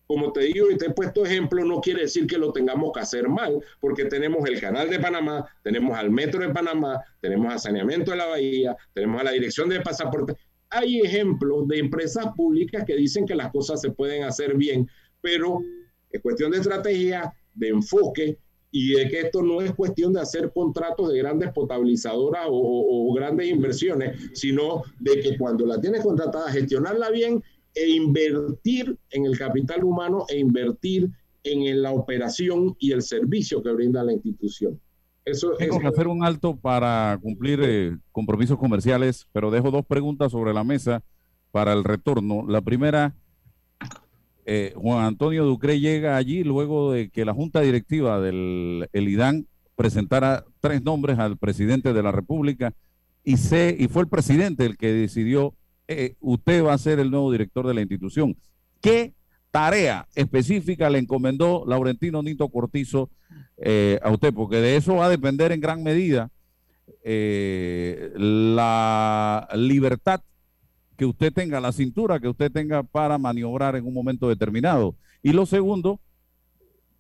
[0.05, 2.99] como te digo y te he puesto ejemplo, no quiere decir que lo tengamos que
[2.99, 7.57] hacer mal, porque tenemos el Canal de Panamá, tenemos al Metro de Panamá, tenemos a
[7.57, 10.36] Saneamiento de la Bahía, tenemos a la Dirección de Pasaporte.
[10.69, 14.89] Hay ejemplos de empresas públicas que dicen que las cosas se pueden hacer bien,
[15.21, 15.62] pero
[16.12, 18.38] es cuestión de estrategia, de enfoque
[18.71, 23.50] y de que esto no es cuestión de hacer contratos de grandes potabilizadoras o, grandes
[23.50, 27.43] inversiones, sino de que cuando la tienes contratada, gestionarla bien
[27.76, 31.10] e invertir en el capital humano e invertir
[31.43, 34.80] en la operación y el servicio que brinda la institución.
[35.26, 40.32] Eso, Tengo que hacer un alto para cumplir eh, compromisos comerciales, pero dejo dos preguntas
[40.32, 41.04] sobre la mesa
[41.52, 42.45] para el retorno.
[42.47, 43.15] La primera,
[44.45, 50.45] eh, Juan Antonio Ducre llega allí luego de que la junta directiva del IDAN presentara
[50.60, 52.73] tres nombres al presidente de la República
[53.23, 55.54] y, se, y fue el presidente el que decidió,
[55.88, 58.36] eh, usted va a ser el nuevo director de la institución.
[58.82, 59.13] ¿Qué
[59.51, 63.10] tarea específica le encomendó Laurentino Nito Cortizo
[63.58, 64.34] eh, a usted?
[64.34, 66.32] Porque de eso va a depender en gran medida
[68.15, 70.21] la libertad
[71.01, 74.95] que usted tenga, la cintura que usted tenga para maniobrar en un momento determinado.
[75.23, 75.99] Y lo segundo,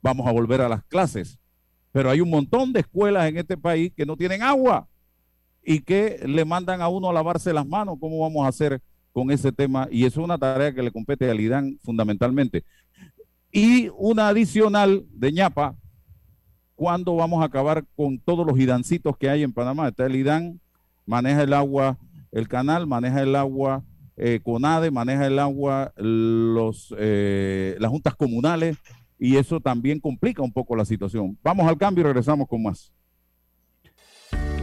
[0.01, 1.37] vamos a volver a las clases.
[1.91, 4.87] Pero hay un montón de escuelas en este país que no tienen agua
[5.63, 7.99] y que le mandan a uno a lavarse las manos.
[7.99, 8.81] ¿Cómo vamos a hacer
[9.13, 9.87] con ese tema?
[9.91, 12.63] Y eso es una tarea que le compete al IDAN fundamentalmente.
[13.51, 15.75] Y una adicional de ñapa,
[16.73, 19.89] ¿cuándo vamos a acabar con todos los idancitos que hay en Panamá?
[19.89, 20.59] Está el IDAN,
[21.05, 21.99] maneja el agua,
[22.31, 23.83] el canal maneja el agua
[24.17, 28.77] eh, CONADE maneja el agua, los, eh, las juntas comunales,
[29.17, 31.37] y eso también complica un poco la situación.
[31.43, 32.91] Vamos al cambio y regresamos con más.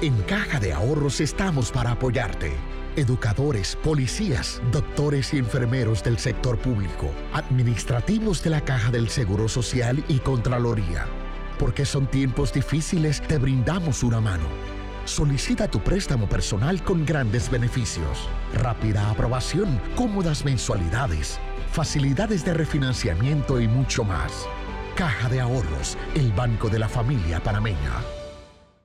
[0.00, 2.52] En Caja de Ahorros estamos para apoyarte.
[2.94, 10.04] Educadores, policías, doctores y enfermeros del sector público, administrativos de la Caja del Seguro Social
[10.06, 11.06] y Contraloría.
[11.58, 14.46] Porque son tiempos difíciles, te brindamos una mano.
[15.04, 21.40] Solicita tu préstamo personal con grandes beneficios, rápida aprobación, cómodas mensualidades,
[21.72, 24.46] facilidades de refinanciamiento y mucho más.
[24.94, 28.17] Caja de Ahorros, el banco de la familia panameña.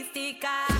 [0.00, 0.79] ayuda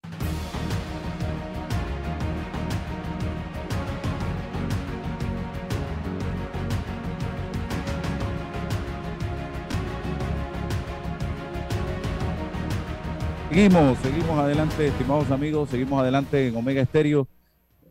[13.51, 17.27] Seguimos, seguimos adelante, estimados amigos, seguimos adelante en Omega Estéreo.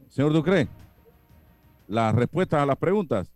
[0.08, 0.68] Señor Ducre,
[1.86, 3.30] las respuestas a las preguntas.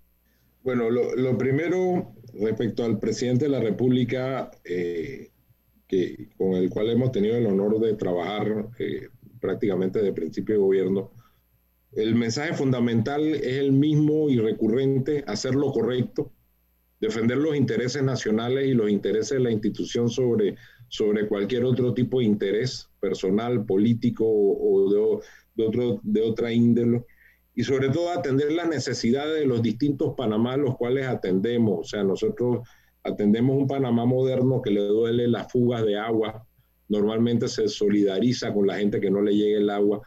[0.63, 5.33] Bueno, lo, lo primero respecto al presidente de la República, eh,
[5.87, 9.09] que, con el cual hemos tenido el honor de trabajar eh,
[9.39, 11.11] prácticamente de principio de gobierno,
[11.93, 16.33] el mensaje fundamental es el mismo y recurrente, hacer lo correcto,
[17.05, 20.57] defender los intereses nacionales y los intereses de la institución sobre
[20.95, 25.23] sobre cualquier otro tipo de interés personal, político o, de,
[25.57, 27.05] de, otro, de otra índole.
[27.55, 31.81] Y sobre todo atender las necesidades de los distintos Panamá, los cuales atendemos.
[31.81, 32.69] O sea, nosotros
[33.03, 36.47] atendemos un Panamá moderno que le duele las fugas de agua.
[36.89, 40.01] Normalmente se solidariza con la gente que no le llegue el agua.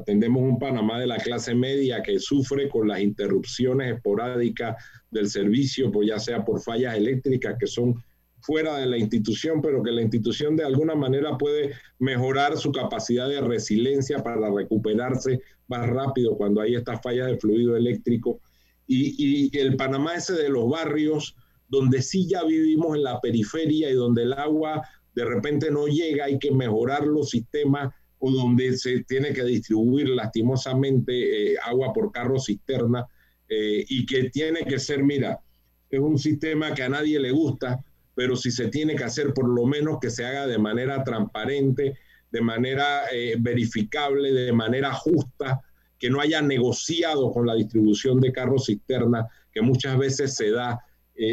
[0.00, 4.76] Atendemos un Panamá de la clase media que sufre con las interrupciones esporádicas
[5.10, 8.02] del servicio, pues ya sea por fallas eléctricas que son
[8.40, 13.28] fuera de la institución, pero que la institución de alguna manera puede mejorar su capacidad
[13.28, 18.40] de resiliencia para recuperarse más rápido cuando hay estas fallas de fluido eléctrico.
[18.86, 21.36] Y, el Panamá ese de los barrios,
[21.68, 24.82] donde sí ya vivimos en la periferia y donde el agua
[25.14, 30.10] de repente no llega, hay que mejorar los sistemas o donde se tiene que distribuir
[30.10, 33.06] lastimosamente eh, agua por carro cisterna
[33.48, 35.40] eh, y que tiene que ser, mira,
[35.88, 37.82] es un sistema que a nadie le gusta,
[38.14, 41.96] pero si se tiene que hacer, por lo menos que se haga de manera transparente,
[42.30, 45.62] de manera eh, verificable, de manera justa,
[45.98, 50.78] que no haya negociado con la distribución de carros cisterna, que muchas veces se da.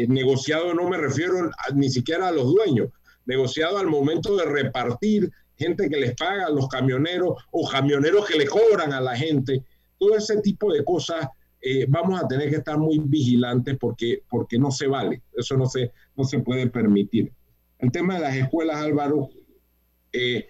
[0.08, 2.90] Negociado no me refiero ni siquiera a los dueños,
[3.24, 8.38] negociado al momento de repartir gente que les paga a los camioneros o camioneros que
[8.38, 9.64] le cobran a la gente.
[9.98, 11.28] Todo ese tipo de cosas
[11.60, 15.66] eh, vamos a tener que estar muy vigilantes porque, porque no se vale, eso no
[15.66, 17.32] se, no se puede permitir.
[17.78, 19.28] El tema de las escuelas, Álvaro,
[20.12, 20.46] eh,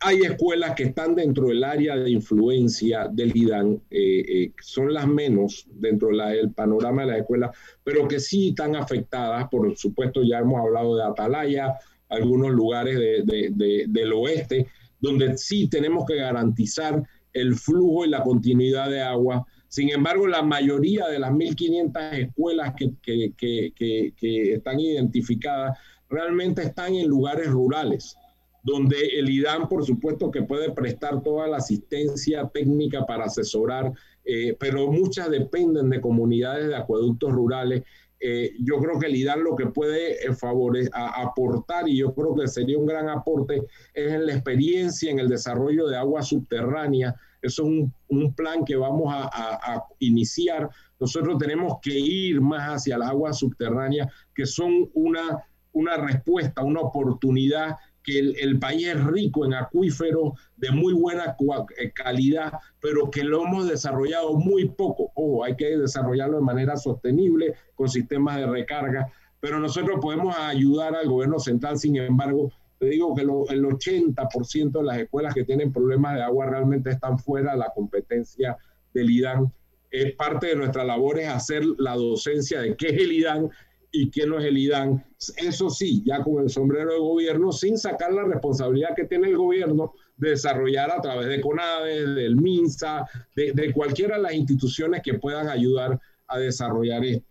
[0.00, 5.66] hay escuelas que están dentro del área de influencia del IDAN, eh, son las menos
[5.70, 10.60] dentro del panorama de las escuelas, pero que sí están afectadas, por supuesto ya hemos
[10.60, 11.74] hablado de Atalaya,
[12.08, 14.66] algunos lugares del oeste,
[15.00, 17.02] donde sí tenemos que garantizar
[17.32, 22.74] el flujo y la continuidad de agua sin embargo, la mayoría de las 1.500 escuelas
[22.74, 25.78] que, están identificadas
[26.08, 28.16] realmente están en lugares rurales,
[28.62, 33.92] donde el IDAN, por supuesto, que puede prestar toda la asistencia técnica para asesorar,
[34.24, 37.82] eh, pero muchas dependen de comunidades de acueductos rurales.
[38.20, 42.34] Eh, yo creo que el IDAN lo que puede eh, favorecer, aportar, y yo creo
[42.34, 43.62] que sería un gran aporte,
[43.94, 47.68] es en la experiencia en el desarrollo de agua subterránea, eso es
[48.08, 50.68] un, plan que vamos a, iniciar.
[50.98, 56.80] Nosotros tenemos que ir más hacia las aguas subterráneas, que son una, una respuesta, una
[56.80, 57.76] oportunidad
[58.08, 61.36] que el, país es rico en acuíferos de muy buena
[61.76, 65.12] eh, calidad, pero que lo hemos desarrollado muy poco.
[65.14, 70.94] Ojo, hay que desarrollarlo de manera sostenible, con sistemas de recarga, pero nosotros podemos ayudar
[70.96, 75.70] al gobierno central, sin embargo, te digo que el 80% de las escuelas que tienen
[75.70, 78.56] problemas de agua realmente están fuera de la competencia
[78.94, 79.52] del IDAN.
[79.90, 83.50] Es parte de nuestra labor es hacer la docencia de qué es el IDAN
[83.90, 85.04] y qué no es el IDAN.
[85.36, 89.36] Eso sí, ya con el sombrero de gobierno, sin sacar la responsabilidad que tiene el
[89.36, 95.02] gobierno de desarrollar a través de CONADE, del MINSA, de, de cualquiera de las instituciones
[95.02, 97.26] que puedan ayudar a desarrollar esto.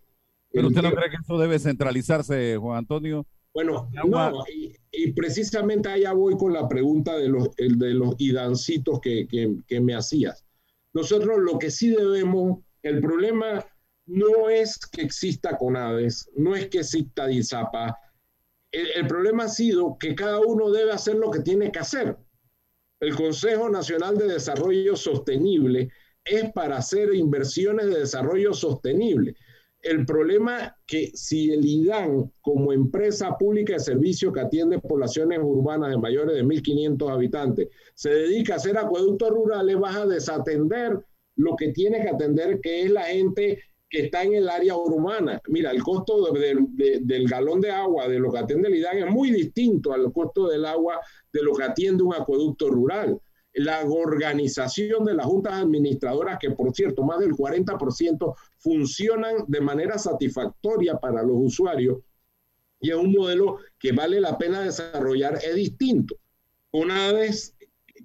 [0.50, 3.26] ¿Pero usted no cree que eso debe centralizarse, Juan Antonio?
[3.54, 4.44] Bueno, no,
[4.92, 9.94] y, precisamente allá voy con la pregunta de los, de los idancitos que, que, me
[9.94, 10.44] hacías.
[10.92, 13.64] Nosotros lo que sí debemos, el problema
[14.08, 17.96] no es que exista CONADES, no es que exista DISAPA,
[18.72, 22.16] el, el, problema ha sido que cada uno debe hacer lo que tiene que hacer.
[23.00, 25.90] El Consejo Nacional de Desarrollo Sostenible
[26.24, 29.36] es para hacer inversiones de desarrollo sostenible
[29.82, 35.90] el problema que si el IDAN, como empresa pública de servicio que atiende poblaciones urbanas
[35.90, 40.98] de mayores de 1.500 habitantes, se dedica a hacer acueductos rurales, vas a desatender
[41.36, 45.40] lo que tiene que atender, que es la gente que está en el área urbana.
[45.48, 49.30] Mira, el costo del galón de agua de lo que atiende el IDAN es muy
[49.30, 51.00] distinto al costo del agua
[51.32, 53.20] de lo que atiende un acueducto rural
[53.58, 59.98] la organización de las juntas administradoras, que por cierto, más del 40% funcionan de manera
[59.98, 61.98] satisfactoria para los usuarios,
[62.80, 66.16] y es un modelo que vale la pena desarrollar, es distinto.
[66.70, 67.56] Una vez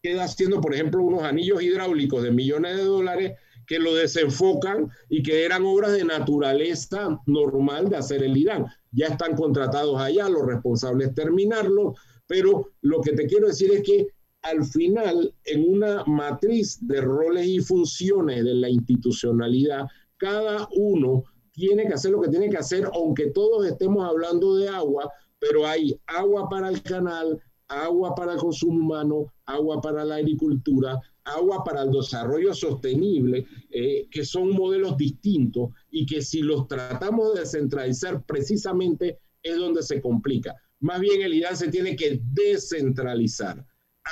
[0.02, 3.34] queda haciendo, por ejemplo, unos anillos hidráulicos de millones de dólares
[3.66, 8.66] que lo desenfocan y que eran obras de naturaleza normal de hacer el IRAN.
[8.92, 11.96] Ya están contratados allá, los responsables terminarlo,
[12.28, 14.08] pero lo que te quiero decir es que
[14.44, 19.88] al final, en una matriz de roles y funciones de la institucionalidad,
[20.18, 24.68] cada uno tiene que hacer lo que tiene que hacer, aunque todos estemos hablando de
[24.68, 25.10] agua,
[25.40, 31.00] pero hay agua para el canal, agua para el consumo humano, agua para la agricultura,
[31.26, 37.34] agua para el desarrollo sostenible, eh, que son modelos distintos y que si los tratamos
[37.34, 40.56] de descentralizar precisamente es donde se complica.
[40.80, 43.66] Más bien el IDAN se tiene que descentralizar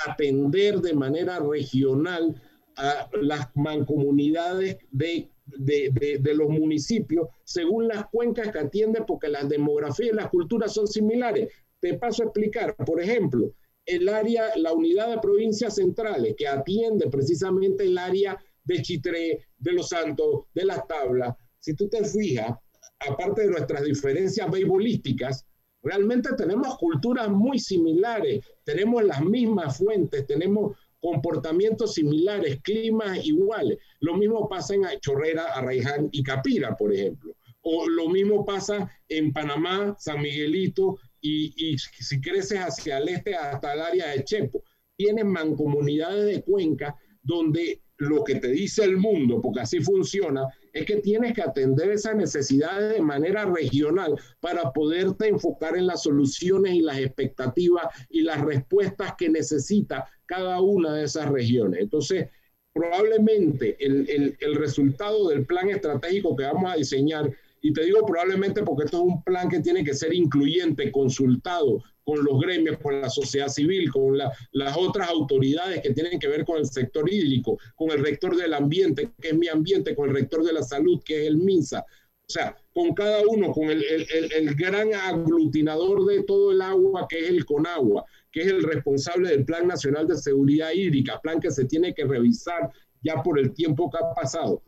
[0.06, 2.40] atender de manera regional
[2.76, 10.12] a las mancomunidades de, de, los municipios según las cuencas que atiende, porque las demografías
[10.12, 11.50] y las culturas son similares.
[11.80, 13.52] Te paso a explicar, por ejemplo,
[13.86, 19.72] el área, la unidad de provincias centrales que atiende precisamente el área de Chitré, de
[19.72, 21.34] Los Santos, de las tablas.
[21.58, 22.56] Si tú te fijas,
[23.00, 25.46] aparte de nuestras diferencias beisbolísticas,
[25.82, 33.78] Realmente tenemos culturas muy similares, tenemos las mismas fuentes, tenemos comportamientos similares, climas iguales.
[33.98, 37.34] Lo mismo pasa en Chorrera, Arraiján y Capira, por ejemplo.
[37.62, 43.72] O lo mismo pasa en Panamá, San Miguelito y, si creces hacia el este hasta
[43.72, 44.62] el área de Chepo.
[44.96, 50.84] Tienen mancomunidades de cuenca donde lo que te dice el mundo, porque así funciona, es
[50.84, 56.74] que tienes que atender esas necesidades de manera regional para poderte enfocar en las soluciones
[56.74, 61.80] y las expectativas y las respuestas que necesita cada una de esas regiones.
[61.80, 62.28] Entonces,
[62.72, 67.30] probablemente el, el, el resultado del plan estratégico que vamos a diseñar
[67.62, 71.82] y te digo probablemente porque esto es un plan que tiene que ser incluyente, consultado
[72.04, 76.44] con los gremios, con la sociedad civil, con las otras autoridades que tienen que ver
[76.44, 80.16] con el sector hídrico, con el rector del ambiente, que es mi ambiente, con el
[80.16, 81.80] rector de la salud, que es el MINSA.
[81.80, 87.28] O sea, con cada uno, con el gran aglutinador de todo el agua, que es
[87.28, 91.66] el CONAGUA, que es el responsable del Plan Nacional de Seguridad Hídrica, plan que se
[91.66, 92.70] tiene que revisar
[93.02, 94.62] ya por el tiempo que ha pasado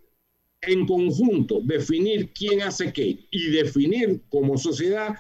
[0.67, 5.15] en conjunto definir quién hace qué y definir como sociedad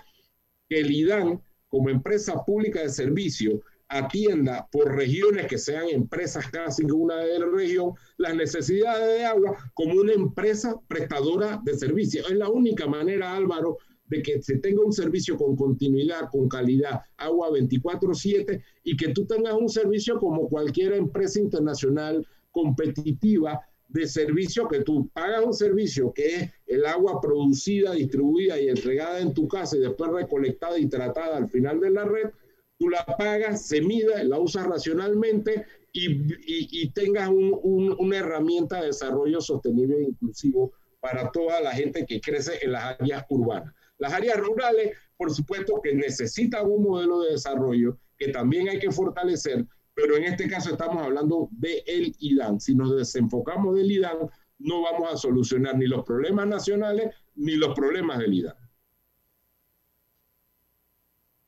[0.68, 6.84] que el IDAN, como empresa pública de servicio, atienda por regiones que sean empresas casi
[6.84, 12.28] una de la región las necesidades de agua como una empresa prestadora de servicios.
[12.30, 17.02] Es la única manera, Álvaro, de que se tenga un servicio con continuidad, con calidad,
[17.16, 23.60] agua 24/7 y que tú tengas un servicio como cualquier empresa internacional competitiva
[23.94, 29.20] de servicio que tú pagas un servicio que es el agua producida, distribuida y entregada
[29.20, 32.30] en tu casa y después recolectada y tratada al final de la red,
[32.76, 39.98] tú la pagas, se mide, la usas racionalmente y, tengas una herramienta de desarrollo sostenible
[39.98, 43.72] e inclusivo para toda la gente que crece en las áreas urbanas.
[43.98, 48.90] Las áreas rurales, por supuesto, que necesitan un modelo de desarrollo que también hay que
[48.90, 49.64] fortalecer,
[49.94, 52.60] pero en este caso estamos hablando de el IDAN.
[52.60, 54.28] Si nos desenfocamos del IDAN,
[54.58, 58.56] no vamos a solucionar ni los problemas nacionales ni los problemas del IDAN.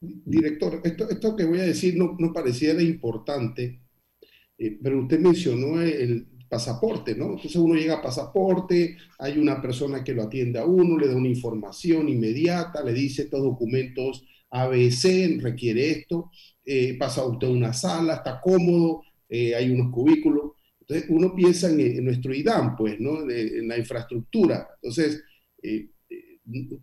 [0.01, 3.81] Director, esto, esto que voy a decir no, no pareciera importante,
[4.59, 7.33] eh, pero usted mencionó el pasaporte, ¿no?
[7.33, 11.17] Entonces uno llega a pasaporte, hay una persona que lo atiende a uno, le da
[11.17, 16.31] una información inmediata, le dice estos documentos ABC requiere esto,
[16.69, 20.53] eh, pasa usted una sala, está cómodo, eh, hay unos cubículos.
[20.81, 23.29] Entonces uno piensa en, nuestro IDAM, pues, ¿no?
[23.31, 24.69] en la infraestructura.
[24.75, 25.23] Entonces,
[25.63, 25.91] eh,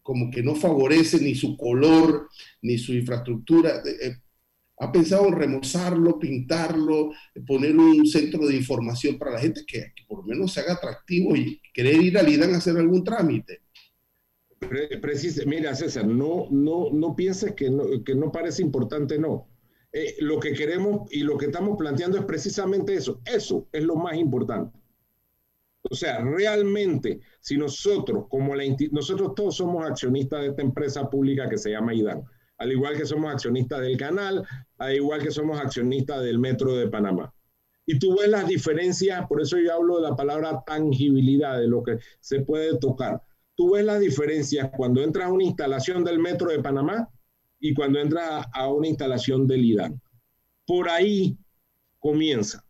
[0.02, 2.30] como que no favorece ni su color,
[2.62, 3.82] ni su infraestructura.
[4.80, 7.12] ¿Ha pensado en remozarlo, pintarlo,
[7.46, 11.36] poner un centro de información para la gente que, por lo menos se haga atractivo
[11.36, 13.62] y querer ir al IDAM a hacer algún trámite?
[15.46, 17.70] mira, César, no, no, no pienses que
[18.06, 19.53] que no parece importante, no.
[19.94, 23.22] Eh, lo que queremos y lo que estamos planteando es precisamente eso.
[23.26, 24.78] Eso es lo más importante.
[25.89, 31.48] O sea, realmente, si nosotros, como la nosotros todos somos accionistas de esta empresa pública
[31.48, 32.24] que se llama IDAN,
[32.58, 34.44] al igual que somos accionistas del canal,
[34.78, 37.34] al igual que somos accionistas del Metro de Panamá.
[37.86, 41.84] Y tú ves las diferencias, por eso yo hablo de la palabra tangibilidad, de lo
[41.84, 43.22] que se puede tocar.
[43.56, 47.10] Tú ves las diferencias cuando entras a una instalación del Metro de Panamá
[47.64, 50.01] y cuando entras a una instalación del IDAN.
[50.68, 51.38] Por ahí
[51.97, 52.61] comienza.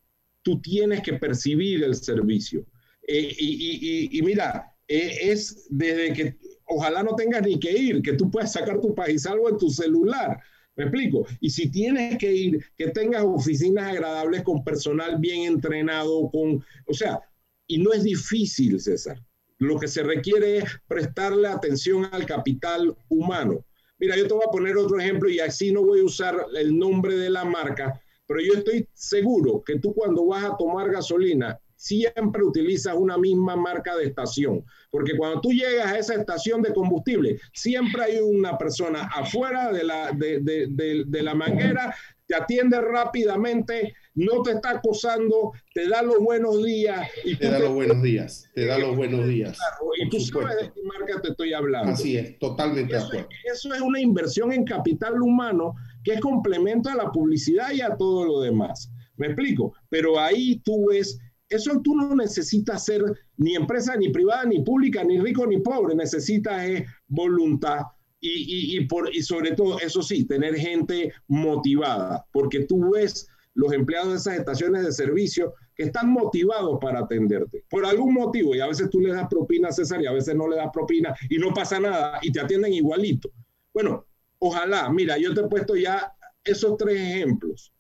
[0.44, 2.64] Tú tienes que percibir el servicio.
[3.08, 8.30] Eh, y, mira, eh, es desde que ojalá no tengas ni que ir, que tú
[8.30, 10.40] puedas sacar tu país algo en tu celular.
[10.76, 11.26] ¿Me explico?
[11.40, 16.94] Y si tienes que ir, que tengas oficinas agradables con personal bien entrenado, con, o
[16.94, 17.20] sea,
[17.66, 19.20] y no es difícil, César.
[19.58, 23.66] Lo que se requiere es prestarle atención al capital humano.
[24.00, 26.78] Mira, yo te voy a poner otro ejemplo y así no voy a usar el
[26.78, 31.60] nombre de la marca, pero yo estoy seguro que tú cuando vas a tomar gasolina
[31.84, 36.74] siempre utilizas una misma marca de estación, porque cuando tú llegas a esa estación de
[36.74, 41.94] combustible, siempre hay una persona afuera de la, de, la manguera,
[42.26, 47.08] te atiende rápidamente, no te está acosando, te da los buenos días.
[47.24, 49.58] Y te da los buenos días, te da los buenos días.
[50.00, 51.92] y tú sabes de qué marca te estoy hablando.
[51.92, 53.28] Así es, totalmente de acuerdo.
[53.52, 57.96] Eso es una inversión en capital humano que es complemento a la publicidad y a
[57.96, 58.92] todo lo demás.
[59.16, 59.74] ¿Me explico?
[59.90, 63.04] Pero ahí tú ves eso tú no necesitas ser
[63.38, 65.96] ni empresa, ni privada, ni pública, ni rico, ni pobre.
[65.96, 67.82] Necesitas eh, voluntad
[68.26, 74.10] y, por, y sobre todo, eso sí, tener gente motivada, porque tú ves los empleados
[74.10, 78.68] de esas estaciones de servicio que están motivados para atenderte, por algún motivo, y a
[78.68, 81.54] veces tú le das propina, César, y a veces no le das propina, y no
[81.54, 83.32] pasa nada, y te atienden igualito.
[83.74, 84.06] Bueno,
[84.40, 87.74] ojalá, mira, yo te he puesto ya esos tres ejemplos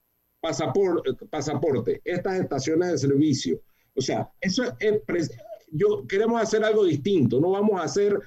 [0.43, 3.61] pasaporte, pasaporte, estas estaciones de servicio.
[3.95, 5.32] O sea, eso es,
[5.71, 8.19] yo queremos hacer algo distinto, no vamos a hacer,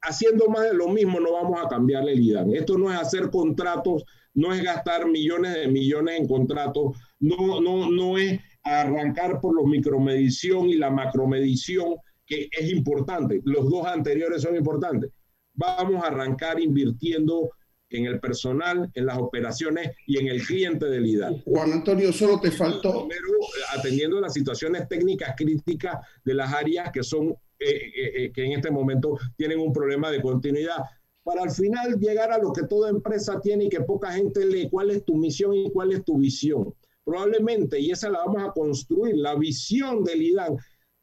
[0.00, 2.54] haciendo más de lo mismo, no vamos a cambiar el IDAN.
[2.54, 4.04] Esto no es hacer contratos,
[4.34, 9.66] no es gastar millones de millones en contratos, no, no, no es arrancar por los
[9.66, 13.40] micromedición y la macromedición, que es importante.
[13.44, 15.10] Los dos anteriores son importantes.
[15.54, 17.50] Vamos a arrancar invirtiendo
[17.90, 21.42] en el personal, en las operaciones y en el cliente del IDAL.
[21.44, 23.06] Juan Antonio, solo te faltó...
[23.06, 23.28] Primero,
[23.76, 27.36] atendiendo las situaciones técnicas críticas de las áreas que son, eh,
[27.68, 30.78] eh, eh, que en este momento tienen un problema de continuidad,
[31.24, 34.68] para al final llegar a lo que toda empresa tiene y que poca gente lee,
[34.70, 36.72] cuál es tu misión y cuál es tu visión.
[37.02, 40.56] Probablemente, y esa la vamos a construir, la visión del IDAN,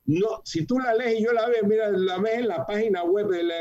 [0.05, 3.03] no, si tú la lees y yo la veo, mira, la ves en la página
[3.03, 3.55] web de la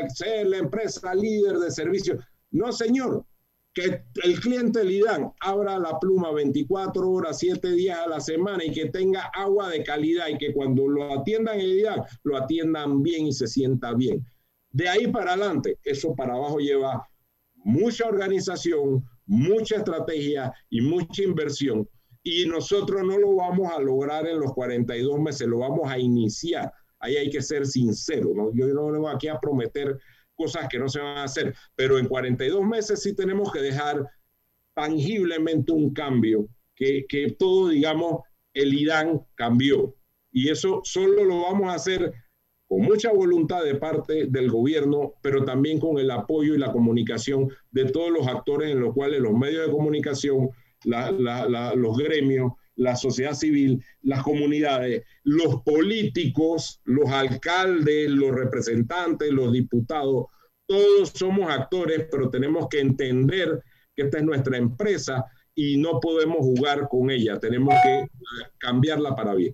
[0.45, 3.25] la empresa líder de servicios, no, señor,
[3.73, 8.63] que el cliente del IDAN abra la pluma 24 horas, 7 días a la semana
[8.63, 13.01] y que tenga agua de calidad y que cuando lo atiendan el IDAN, lo atiendan
[13.01, 14.25] bien y se sienta bien.
[14.71, 17.07] De ahí para adelante, eso para abajo lleva
[17.63, 21.87] mucha organización, mucha estrategia y mucha inversión.
[22.23, 26.71] Y nosotros no lo vamos a lograr en los 42 meses, lo vamos a iniciar.
[26.99, 28.51] Ahí hay que ser sincero, ¿no?
[28.53, 29.97] Yo no vengo aquí a prometer
[30.35, 34.07] cosas que no se van a hacer, pero en 42 meses sí tenemos que dejar
[34.73, 38.21] tangiblemente un cambio, que, que todo, digamos,
[38.53, 39.95] el Irán cambió.
[40.31, 42.13] Y eso solo lo vamos a hacer
[42.71, 47.49] con mucha voluntad de parte del gobierno, pero también con el apoyo y la comunicación
[47.69, 50.51] de todos los actores en los cuales los medios de comunicación,
[50.85, 60.27] los gremios, la sociedad civil, las comunidades, los políticos, los alcaldes, los representantes, los diputados,
[60.65, 63.61] todos somos actores, pero tenemos que entender
[63.93, 68.07] que esta es nuestra empresa y no podemos jugar con ella, tenemos que
[68.59, 69.53] cambiarla para bien.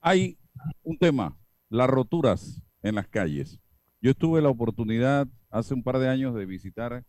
[0.00, 0.38] Hay
[0.82, 1.36] un tema,
[1.68, 3.60] las roturas en las calles.
[4.00, 7.04] Yo tuve la oportunidad hace un par de años de visitar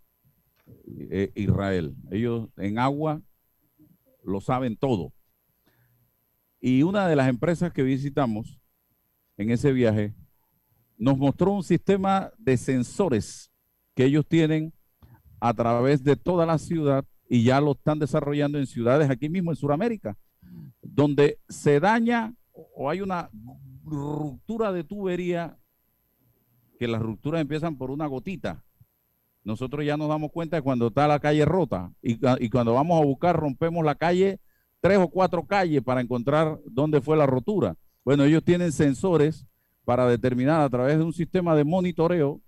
[1.09, 1.95] eh, Israel.
[2.09, 3.21] Ellos en agua
[4.23, 5.13] lo saben todo.
[6.59, 8.59] Y una de las empresas que visitamos
[9.37, 10.15] en ese viaje
[10.97, 13.51] nos mostró un sistema de sensores
[13.93, 14.73] que ellos tienen
[15.39, 19.51] a través de toda la ciudad y ya lo están desarrollando en ciudades aquí mismo
[19.51, 20.17] en Sudamérica,
[20.81, 22.33] donde se daña
[22.75, 23.29] o hay una
[23.83, 25.57] ruptura de tubería,
[26.79, 28.63] que las rupturas empiezan por una gotita.
[29.43, 33.01] Nosotros ya nos damos cuenta de cuando está la calle rota y, y cuando vamos
[33.01, 34.39] a buscar rompemos la calle,
[34.81, 37.77] tres o cuatro calles para encontrar dónde fue la rotura.
[38.03, 39.47] Bueno, ellos tienen sensores
[39.85, 42.41] para determinar a través de un sistema de monitoreo,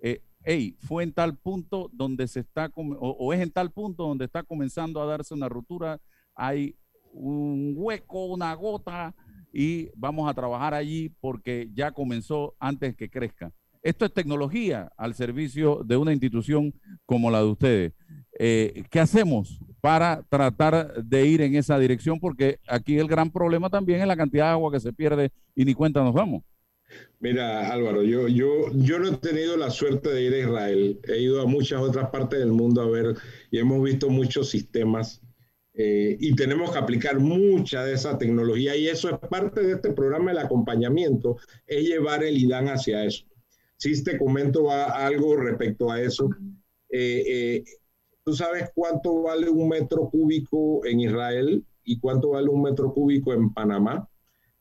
[0.00, 4.24] eh, hey, fue en tal punto donde se está, o, es en tal punto donde
[4.24, 6.00] está comenzando a darse una ruptura,
[6.34, 6.74] hay
[7.12, 9.14] un hueco, una gota,
[9.54, 13.52] y vamos a trabajar allí porque ya comenzó antes que crezca.
[13.82, 16.74] Esto es tecnología al servicio de una institución
[17.06, 17.92] como la de ustedes.
[18.38, 22.18] Eh, ¿Qué hacemos para tratar de ir en esa dirección?
[22.18, 25.64] Porque aquí el gran problema también es la cantidad de agua que se pierde y
[25.64, 26.42] ni cuenta nos damos.
[27.20, 31.00] Mira, Álvaro, yo, yo, yo no he tenido la suerte de ir a Israel.
[31.04, 33.14] He ido a muchas otras partes del mundo a ver
[33.50, 35.23] y hemos visto muchos sistemas
[35.76, 39.92] eh, y tenemos que aplicar mucha de esa tecnología y eso es parte de este
[39.92, 43.24] programa del acompañamiento, es llevar el IDAN hacia eso.
[43.76, 46.30] Si te comento algo respecto a eso.
[46.88, 47.64] Eh, eh,
[48.22, 53.34] ¿Tú sabes cuánto vale un metro cúbico en Israel y cuánto vale un metro cúbico
[53.34, 54.08] en Panamá?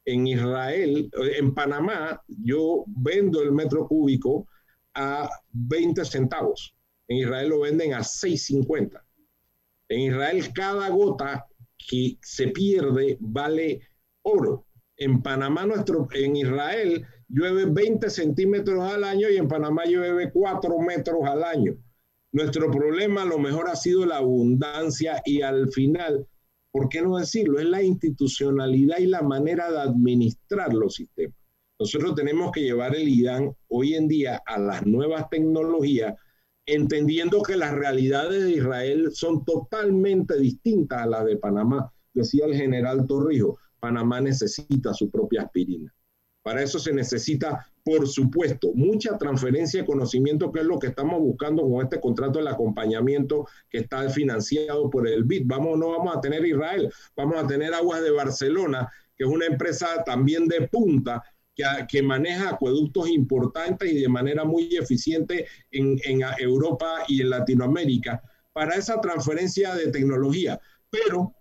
[0.03, 4.47] En Israel, en Panamá, yo vendo el metro cúbico
[4.95, 6.75] a 20 centavos.
[7.07, 9.01] En Israel lo venden a 6.50.
[9.93, 11.45] En Israel cada gota
[11.77, 13.81] que se pierde vale
[14.23, 14.65] oro.
[14.97, 20.79] En Panamá, nuestro, en Israel llueve 20 centímetros al año y en Panamá llueve 4
[20.79, 21.75] metros al año.
[22.31, 26.27] Nuestro problema a lo mejor ha sido la abundancia y al final,
[26.71, 27.59] ¿por qué no decirlo?
[27.59, 31.37] Es la institucionalidad y la manera de administrar los sistemas.
[31.79, 36.15] Nosotros tenemos que llevar el IDAN hoy en día a las nuevas tecnologías
[36.65, 41.91] entendiendo que las realidades de Israel son totalmente distintas a las de Panamá.
[42.13, 45.93] Decía el general Torrijos, Panamá necesita su propia aspirina.
[46.43, 51.19] Para eso se necesita, por supuesto, mucha transferencia de conocimiento, que es lo que estamos
[51.21, 55.43] buscando con este contrato del acompañamiento que está financiado por el BID.
[55.45, 59.45] Vamos, no vamos a tener Israel, vamos a tener Aguas de Barcelona, que es una
[59.45, 61.23] empresa también de punta
[61.55, 65.99] que, maneja acueductos importantes y de manera muy eficiente en,
[66.39, 68.21] Europa y en Latinoamérica
[68.53, 70.59] para esa transferencia de tecnología.
[70.89, 71.33] Pero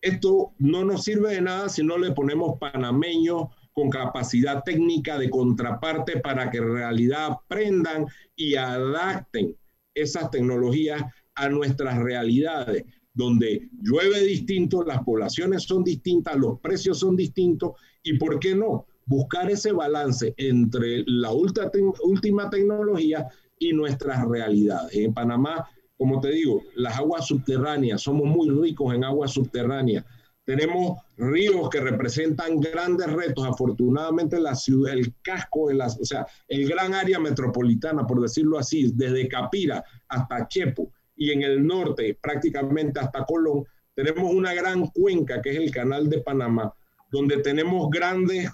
[0.00, 5.28] esto no nos sirve de nada si no le ponemos panameños con capacidad técnica de
[5.28, 9.56] contraparte para que en realidad aprendan y adapten
[9.94, 11.02] esas tecnologías
[11.34, 18.18] a nuestras realidades, donde llueve distinto, las poblaciones son distintas, los precios son distintos y,
[18.18, 18.86] ¿por qué no?
[19.06, 23.28] Buscar ese balance entre la última tecnología
[23.58, 24.94] y nuestras realidades.
[24.96, 30.04] En Panamá, como te digo, las aguas subterráneas, somos muy ricos en aguas subterráneas.
[30.44, 33.44] Tenemos ríos que representan grandes retos.
[33.46, 38.58] Afortunadamente, la ciudad, el casco, de las, o sea, el gran área metropolitana, por decirlo
[38.58, 44.86] así, desde Capira hasta Chepo y en el norte, prácticamente hasta Colón, tenemos una gran
[44.88, 46.72] cuenca que es el Canal de Panamá,
[47.10, 48.50] donde tenemos grandes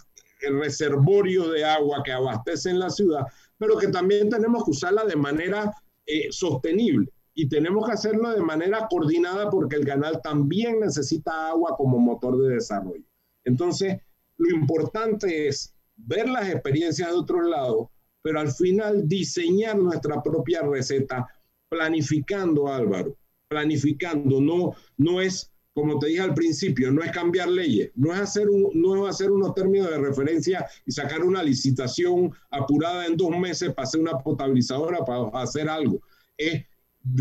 [0.50, 3.26] reservorio de agua que abastecen la ciudad,
[3.58, 5.72] pero que también tenemos que usarla de manera
[6.06, 11.76] eh, sostenible y tenemos que hacerlo de manera coordinada porque el canal también necesita agua
[11.76, 13.04] como motor de desarrollo.
[13.44, 13.98] Entonces,
[14.36, 17.88] lo importante es ver las experiencias de otros lados,
[18.22, 21.26] pero al final diseñar nuestra propia receta,
[21.68, 23.16] planificando, Álvaro,
[23.48, 28.20] planificando, no, no es como te dije al principio, no es cambiar leyes, no es
[28.20, 33.16] hacer, un, no es hacer unos términos de referencia y sacar una licitación apurada en
[33.16, 36.00] dos meses para hacer una potabilizadora, para hacer algo.
[36.36, 36.64] Es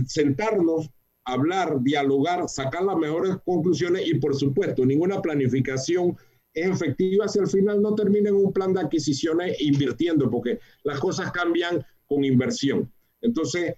[0.08, 0.90] sentarnos,
[1.24, 6.18] hablar, dialogar, sacar las mejores conclusiones y, por supuesto, ninguna planificación
[6.54, 11.00] es efectiva si al final no termina en un plan de adquisiciones invirtiendo, porque las
[11.00, 12.92] cosas cambian con inversión.
[13.22, 13.76] Entonces,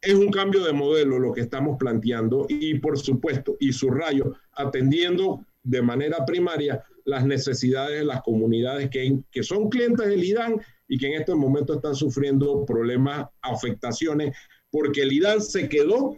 [0.00, 5.44] es un cambio de modelo lo que estamos planteando y por supuesto, y subrayo, atendiendo
[5.62, 10.98] de manera primaria las necesidades de las comunidades que, que son clientes del IDAN y
[10.98, 14.36] que en este momento están sufriendo problemas, afectaciones,
[14.70, 16.16] porque el IDAN se quedó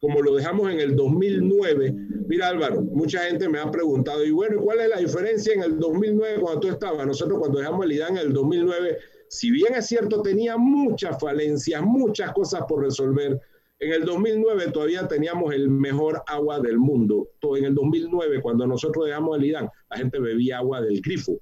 [0.00, 1.94] como lo dejamos en el 2009.
[2.28, 5.78] Mira Álvaro, mucha gente me ha preguntado, y bueno, ¿cuál es la diferencia en el
[5.78, 7.06] 2009 cuando tú estabas?
[7.06, 8.98] Nosotros cuando dejamos el IDAN en el 2009
[9.28, 13.40] si bien es cierto, tenía muchas falencias, muchas cosas por resolver.
[13.80, 17.28] En el 2009 todavía teníamos el mejor agua del mundo.
[17.56, 21.38] En el 2009, cuando nosotros dejamos el IDAN, la gente bebía agua del grifo.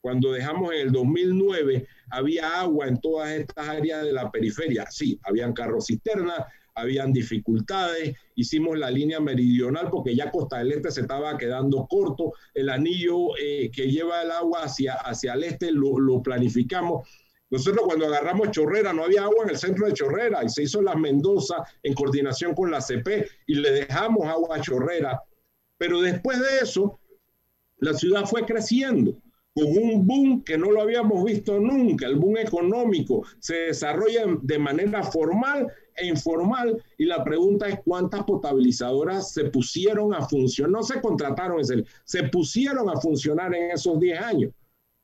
[0.00, 4.86] Cuando dejamos en el 2009, había agua en todas estas áreas de la periferia.
[4.90, 6.46] Sí, habían carros cisternas,
[6.80, 12.32] habían dificultades, hicimos la línea meridional porque ya Costa del Este se estaba quedando corto,
[12.54, 17.08] el anillo eh, que lleva el agua hacia, hacia el este lo, planificamos.
[17.50, 20.80] Nosotros cuando agarramos Chorrera no había agua en el centro de Chorrera y se hizo
[20.82, 25.20] la Mendoza en coordinación con la CP y le dejamos agua a Chorrera.
[25.76, 27.00] Pero después de eso,
[27.78, 29.16] la ciudad fue creciendo.
[29.54, 34.58] Con un boom que no lo habíamos visto nunca, el boom económico se desarrolla de
[34.58, 40.82] manera formal e informal y la pregunta es cuántas potabilizadoras se pusieron a funcionar, no
[40.82, 41.62] se contrataron,
[42.04, 44.52] se pusieron a funcionar en esos 10 años.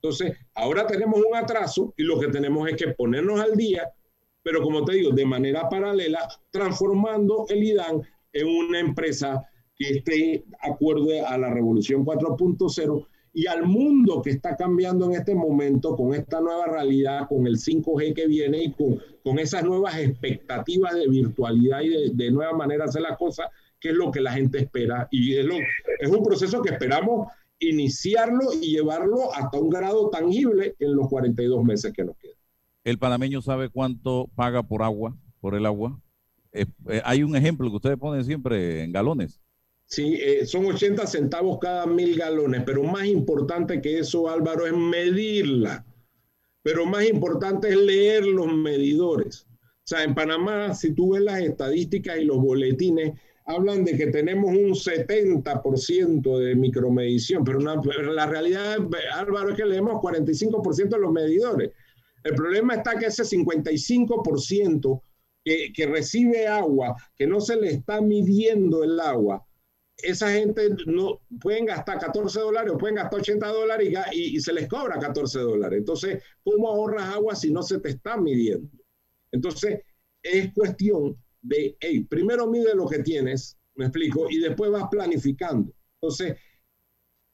[0.01, 3.91] Entonces, ahora tenemos un atraso y lo que tenemos es que ponernos al día,
[4.43, 9.43] pero como te digo, de manera paralela, transformando el IDAN en una empresa
[9.75, 13.07] que esté acorde a la revolución 4.0
[13.37, 17.59] y al mundo que está cambiando en este momento con esta nueva realidad, con el
[17.59, 22.55] 5G que viene y con, con esas nuevas expectativas de virtualidad y de, de nueva
[22.55, 25.07] manera de hacer las cosas, que es lo que la gente espera.
[25.11, 30.75] Y es, lo, es un proceso que esperamos iniciarlo y llevarlo hasta un grado tangible
[30.79, 32.39] en los 42 meses que nos quedan.
[32.85, 36.01] ¿El panameño sabe cuánto paga por agua, por el agua?
[36.53, 39.43] Eh, eh, hay un ejemplo que ustedes ponen siempre en galones.
[39.89, 44.73] Sí, eh, son 80 centavos cada mil galones, pero más importante que eso, Álvaro, es
[44.73, 45.87] medirla.
[46.63, 49.47] Pero más importante es leer los medidores.
[49.49, 53.13] O sea, en Panamá, si tú ves las estadísticas y los boletines,
[53.45, 58.79] hablan de que tenemos un 70% de micromedición, pero, la realidad,
[59.15, 61.71] Álvaro, es que leemos 45% de los medidores.
[62.25, 65.01] El problema está que ese 55%
[65.45, 69.47] que, que recibe agua, que no se le está midiendo el agua,
[69.99, 74.53] esa gente no pueden gastar 14 dólares o pueden gastar 80 dólares y, y, se
[74.53, 75.79] les cobra 14 dólares.
[75.79, 78.69] Entonces, ¿cómo ahorras agua si no se te está midiendo?
[79.33, 79.81] Entonces,
[80.23, 85.73] es cuestión de, hey, primero mide lo que tienes, me explico, y después vas planificando.
[86.01, 86.37] Entonces,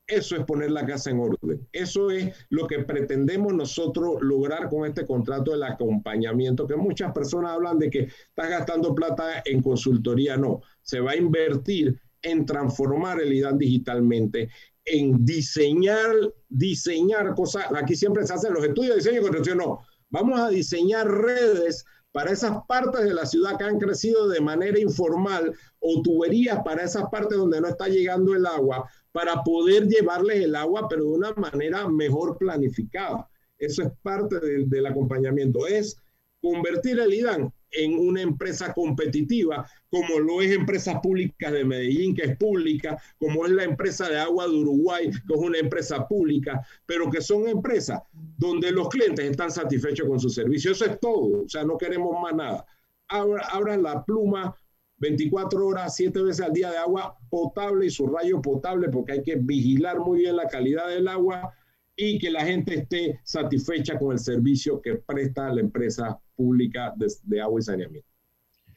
[0.06, 1.68] eso es poner la casa en orden.
[1.72, 7.52] Eso es lo que pretendemos nosotros lograr con este contrato del acompañamiento, que muchas personas
[7.52, 10.36] hablan de que estás gastando plata en consultoría.
[10.36, 14.48] No, se va a invertir en transformar el IDAN digitalmente,
[14.84, 16.14] en diseñar,
[16.48, 17.66] diseñar cosas.
[17.74, 19.58] Aquí siempre se hacen los estudios de diseño y construcción.
[19.58, 24.40] No, vamos a diseñar redes para esas partes de la ciudad que han crecido de
[24.40, 29.88] manera informal o tuberías para esas partes donde no está llegando el agua, para poder
[29.88, 33.28] llevarles el agua, pero de una manera mejor planificada.
[33.58, 35.66] Eso es parte del acompañamiento.
[35.66, 35.96] Es
[36.40, 42.22] convertir el IDAN en una empresa competitiva, como lo es Empresas Públicas de Medellín, que
[42.22, 46.64] es pública, como es la empresa de agua de Uruguay, que es una empresa pública,
[46.86, 50.72] pero que son empresas donde los clientes están satisfechos con su servicio.
[50.72, 52.66] Eso es todo, o sea, no queremos más nada.
[53.08, 54.54] Abran la pluma
[54.98, 59.22] 24 horas, 7 veces al día de agua potable y su rayo potable, porque hay
[59.22, 61.52] que vigilar muy bien la calidad del agua
[61.96, 67.40] y que la gente esté satisfecha con el servicio que presta la empresa pública de,
[67.40, 68.09] agua y saneamiento.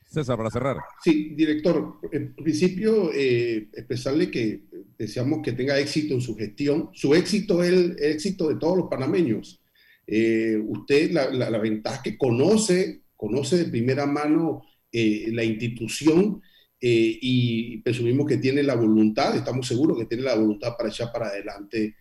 [0.06, 0.78] César, para cerrar.
[1.04, 4.64] Sí, director, en principio eh, expresarle que
[4.98, 6.90] deseamos que tenga éxito en su gestión.
[6.94, 9.62] Su éxito es el, éxito de todos los panameños.
[10.06, 14.62] Eh, usted, la, la, ventaja que conoce, conoce de primera mano
[14.92, 16.42] eh, la institución
[16.88, 21.30] y presumimos que tiene la voluntad, estamos seguros que tiene la voluntad para echar para
[21.30, 21.96] adelante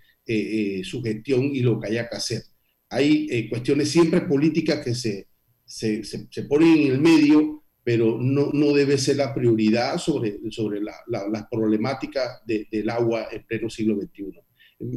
[0.85, 2.43] su gestión y lo que haya que hacer.
[2.91, 5.29] Hay cuestiones siempre políticas que se,
[5.65, 10.39] se, se, se ponen en el medio, pero no, no, debe ser la prioridad sobre,
[10.51, 14.41] sobre la, la, las problemáticas de, del agua en pleno siglo XXI.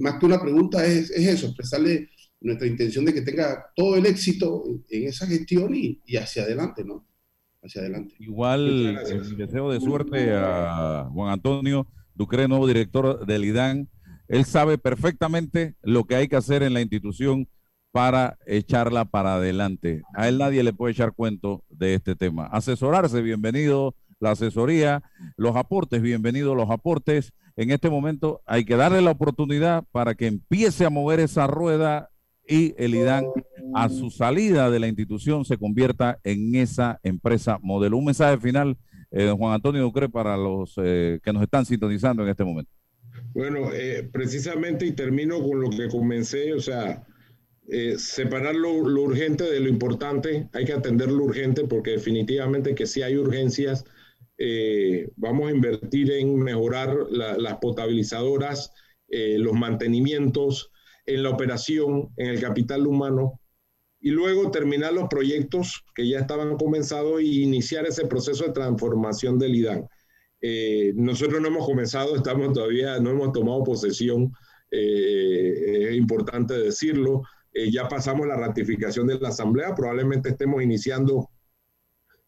[0.01, 2.09] Más que una pregunta es, es, eso, expresarle
[2.39, 6.83] nuestra intención de que tenga todo el éxito en esa gestión y, y hacia adelante,
[6.85, 7.05] ¿no?
[7.61, 8.15] Hacia adelante.
[8.19, 11.87] Igual, el deseo de suerte a Juan Antonio
[12.17, 13.89] Ducre, nuevo director del IDAN.
[14.27, 17.47] Él sabe perfectamente lo que hay que hacer en la institución
[17.91, 20.01] para echarla para adelante.
[20.13, 22.45] A él nadie le puede echar cuento de este tema.
[22.47, 25.03] Asesorarse, bienvenido la asesoría,
[25.35, 27.33] los aportes, bienvenidos los aportes.
[27.55, 32.09] En este momento hay que darle la oportunidad para que empiece a mover esa rueda
[32.47, 33.25] y el IDAN
[33.75, 37.97] a su salida de la institución se convierta en esa empresa modelo.
[37.97, 38.77] Un mensaje final,
[39.11, 42.71] eh, Juan Antonio Ducre, para los eh, que nos están sintonizando en este momento.
[43.33, 47.05] Bueno, eh, precisamente y termino con lo que comencé, o sea,
[47.69, 52.87] eh, separar lo, urgente de lo importante, hay que atender lo urgente porque definitivamente que
[52.87, 53.83] si hay urgencias,
[54.37, 58.71] eh, vamos a invertir en mejorar las potabilizadoras,
[59.09, 60.71] eh, los mantenimientos,
[61.05, 63.41] en la operación, en el capital humano,
[63.99, 69.39] y luego terminar los proyectos que ya estaban comenzados e iniciar ese proceso de transformación
[69.39, 69.87] del IDAN.
[70.95, 74.31] nosotros no hemos comenzado, estamos todavía, no hemos tomado posesión,
[74.69, 77.23] es importante decirlo,
[77.57, 81.27] eh, ya pasamos la ratificación de la Asamblea, probablemente estemos iniciando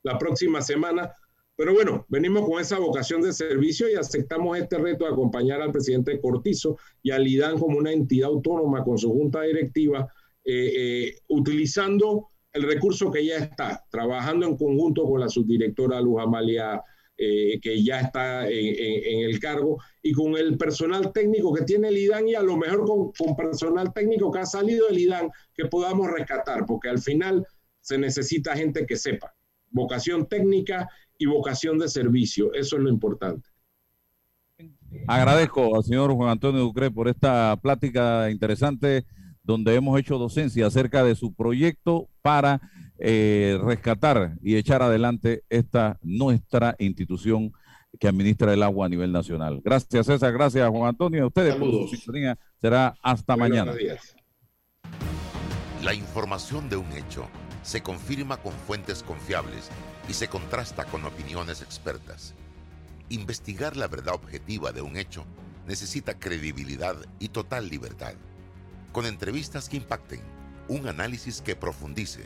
[0.01, 1.13] la próxima semana,
[1.55, 5.73] Pero bueno, venimos con esa vocación de servicio y aceptamos este reto de acompañar al
[5.73, 10.07] presidente Cortizo y al IDAN como una entidad autónoma con su junta directiva,
[10.45, 16.21] eh, eh, utilizando el recurso que ya está, trabajando en conjunto con la subdirectora Luz
[16.21, 16.81] Amalia,
[17.21, 21.97] eh, que ya está en, el cargo, y con el personal técnico que tiene el
[21.97, 25.65] IDAN y a lo mejor con, con personal técnico que ha salido del IDAN que
[25.65, 27.45] podamos rescatar, porque al final
[27.81, 29.35] se necesita gente que sepa,
[29.69, 33.49] vocación técnica y vocación de servicio, eso es lo importante.
[35.05, 39.05] Agradezco al señor Juan Antonio Ducre por esta plática interesante
[39.43, 42.61] donde hemos hecho docencia acerca de su proyecto para
[42.99, 47.51] eh, rescatar y echar adelante esta nuestra institución
[47.99, 49.61] que administra el agua a nivel nacional.
[49.63, 52.37] Gracias César, gracias Juan Antonio, a ustedes por su sintonía.
[52.61, 53.73] Será hasta mañana.
[55.83, 57.27] La información de un hecho
[57.63, 59.69] se confirma con fuentes confiables
[60.07, 62.35] y se contrasta con opiniones expertas.
[63.09, 65.25] Investigar la verdad objetiva de un hecho
[65.67, 68.13] necesita credibilidad y total libertad
[68.91, 70.19] con entrevistas que impacten,
[70.67, 72.25] un análisis que profundice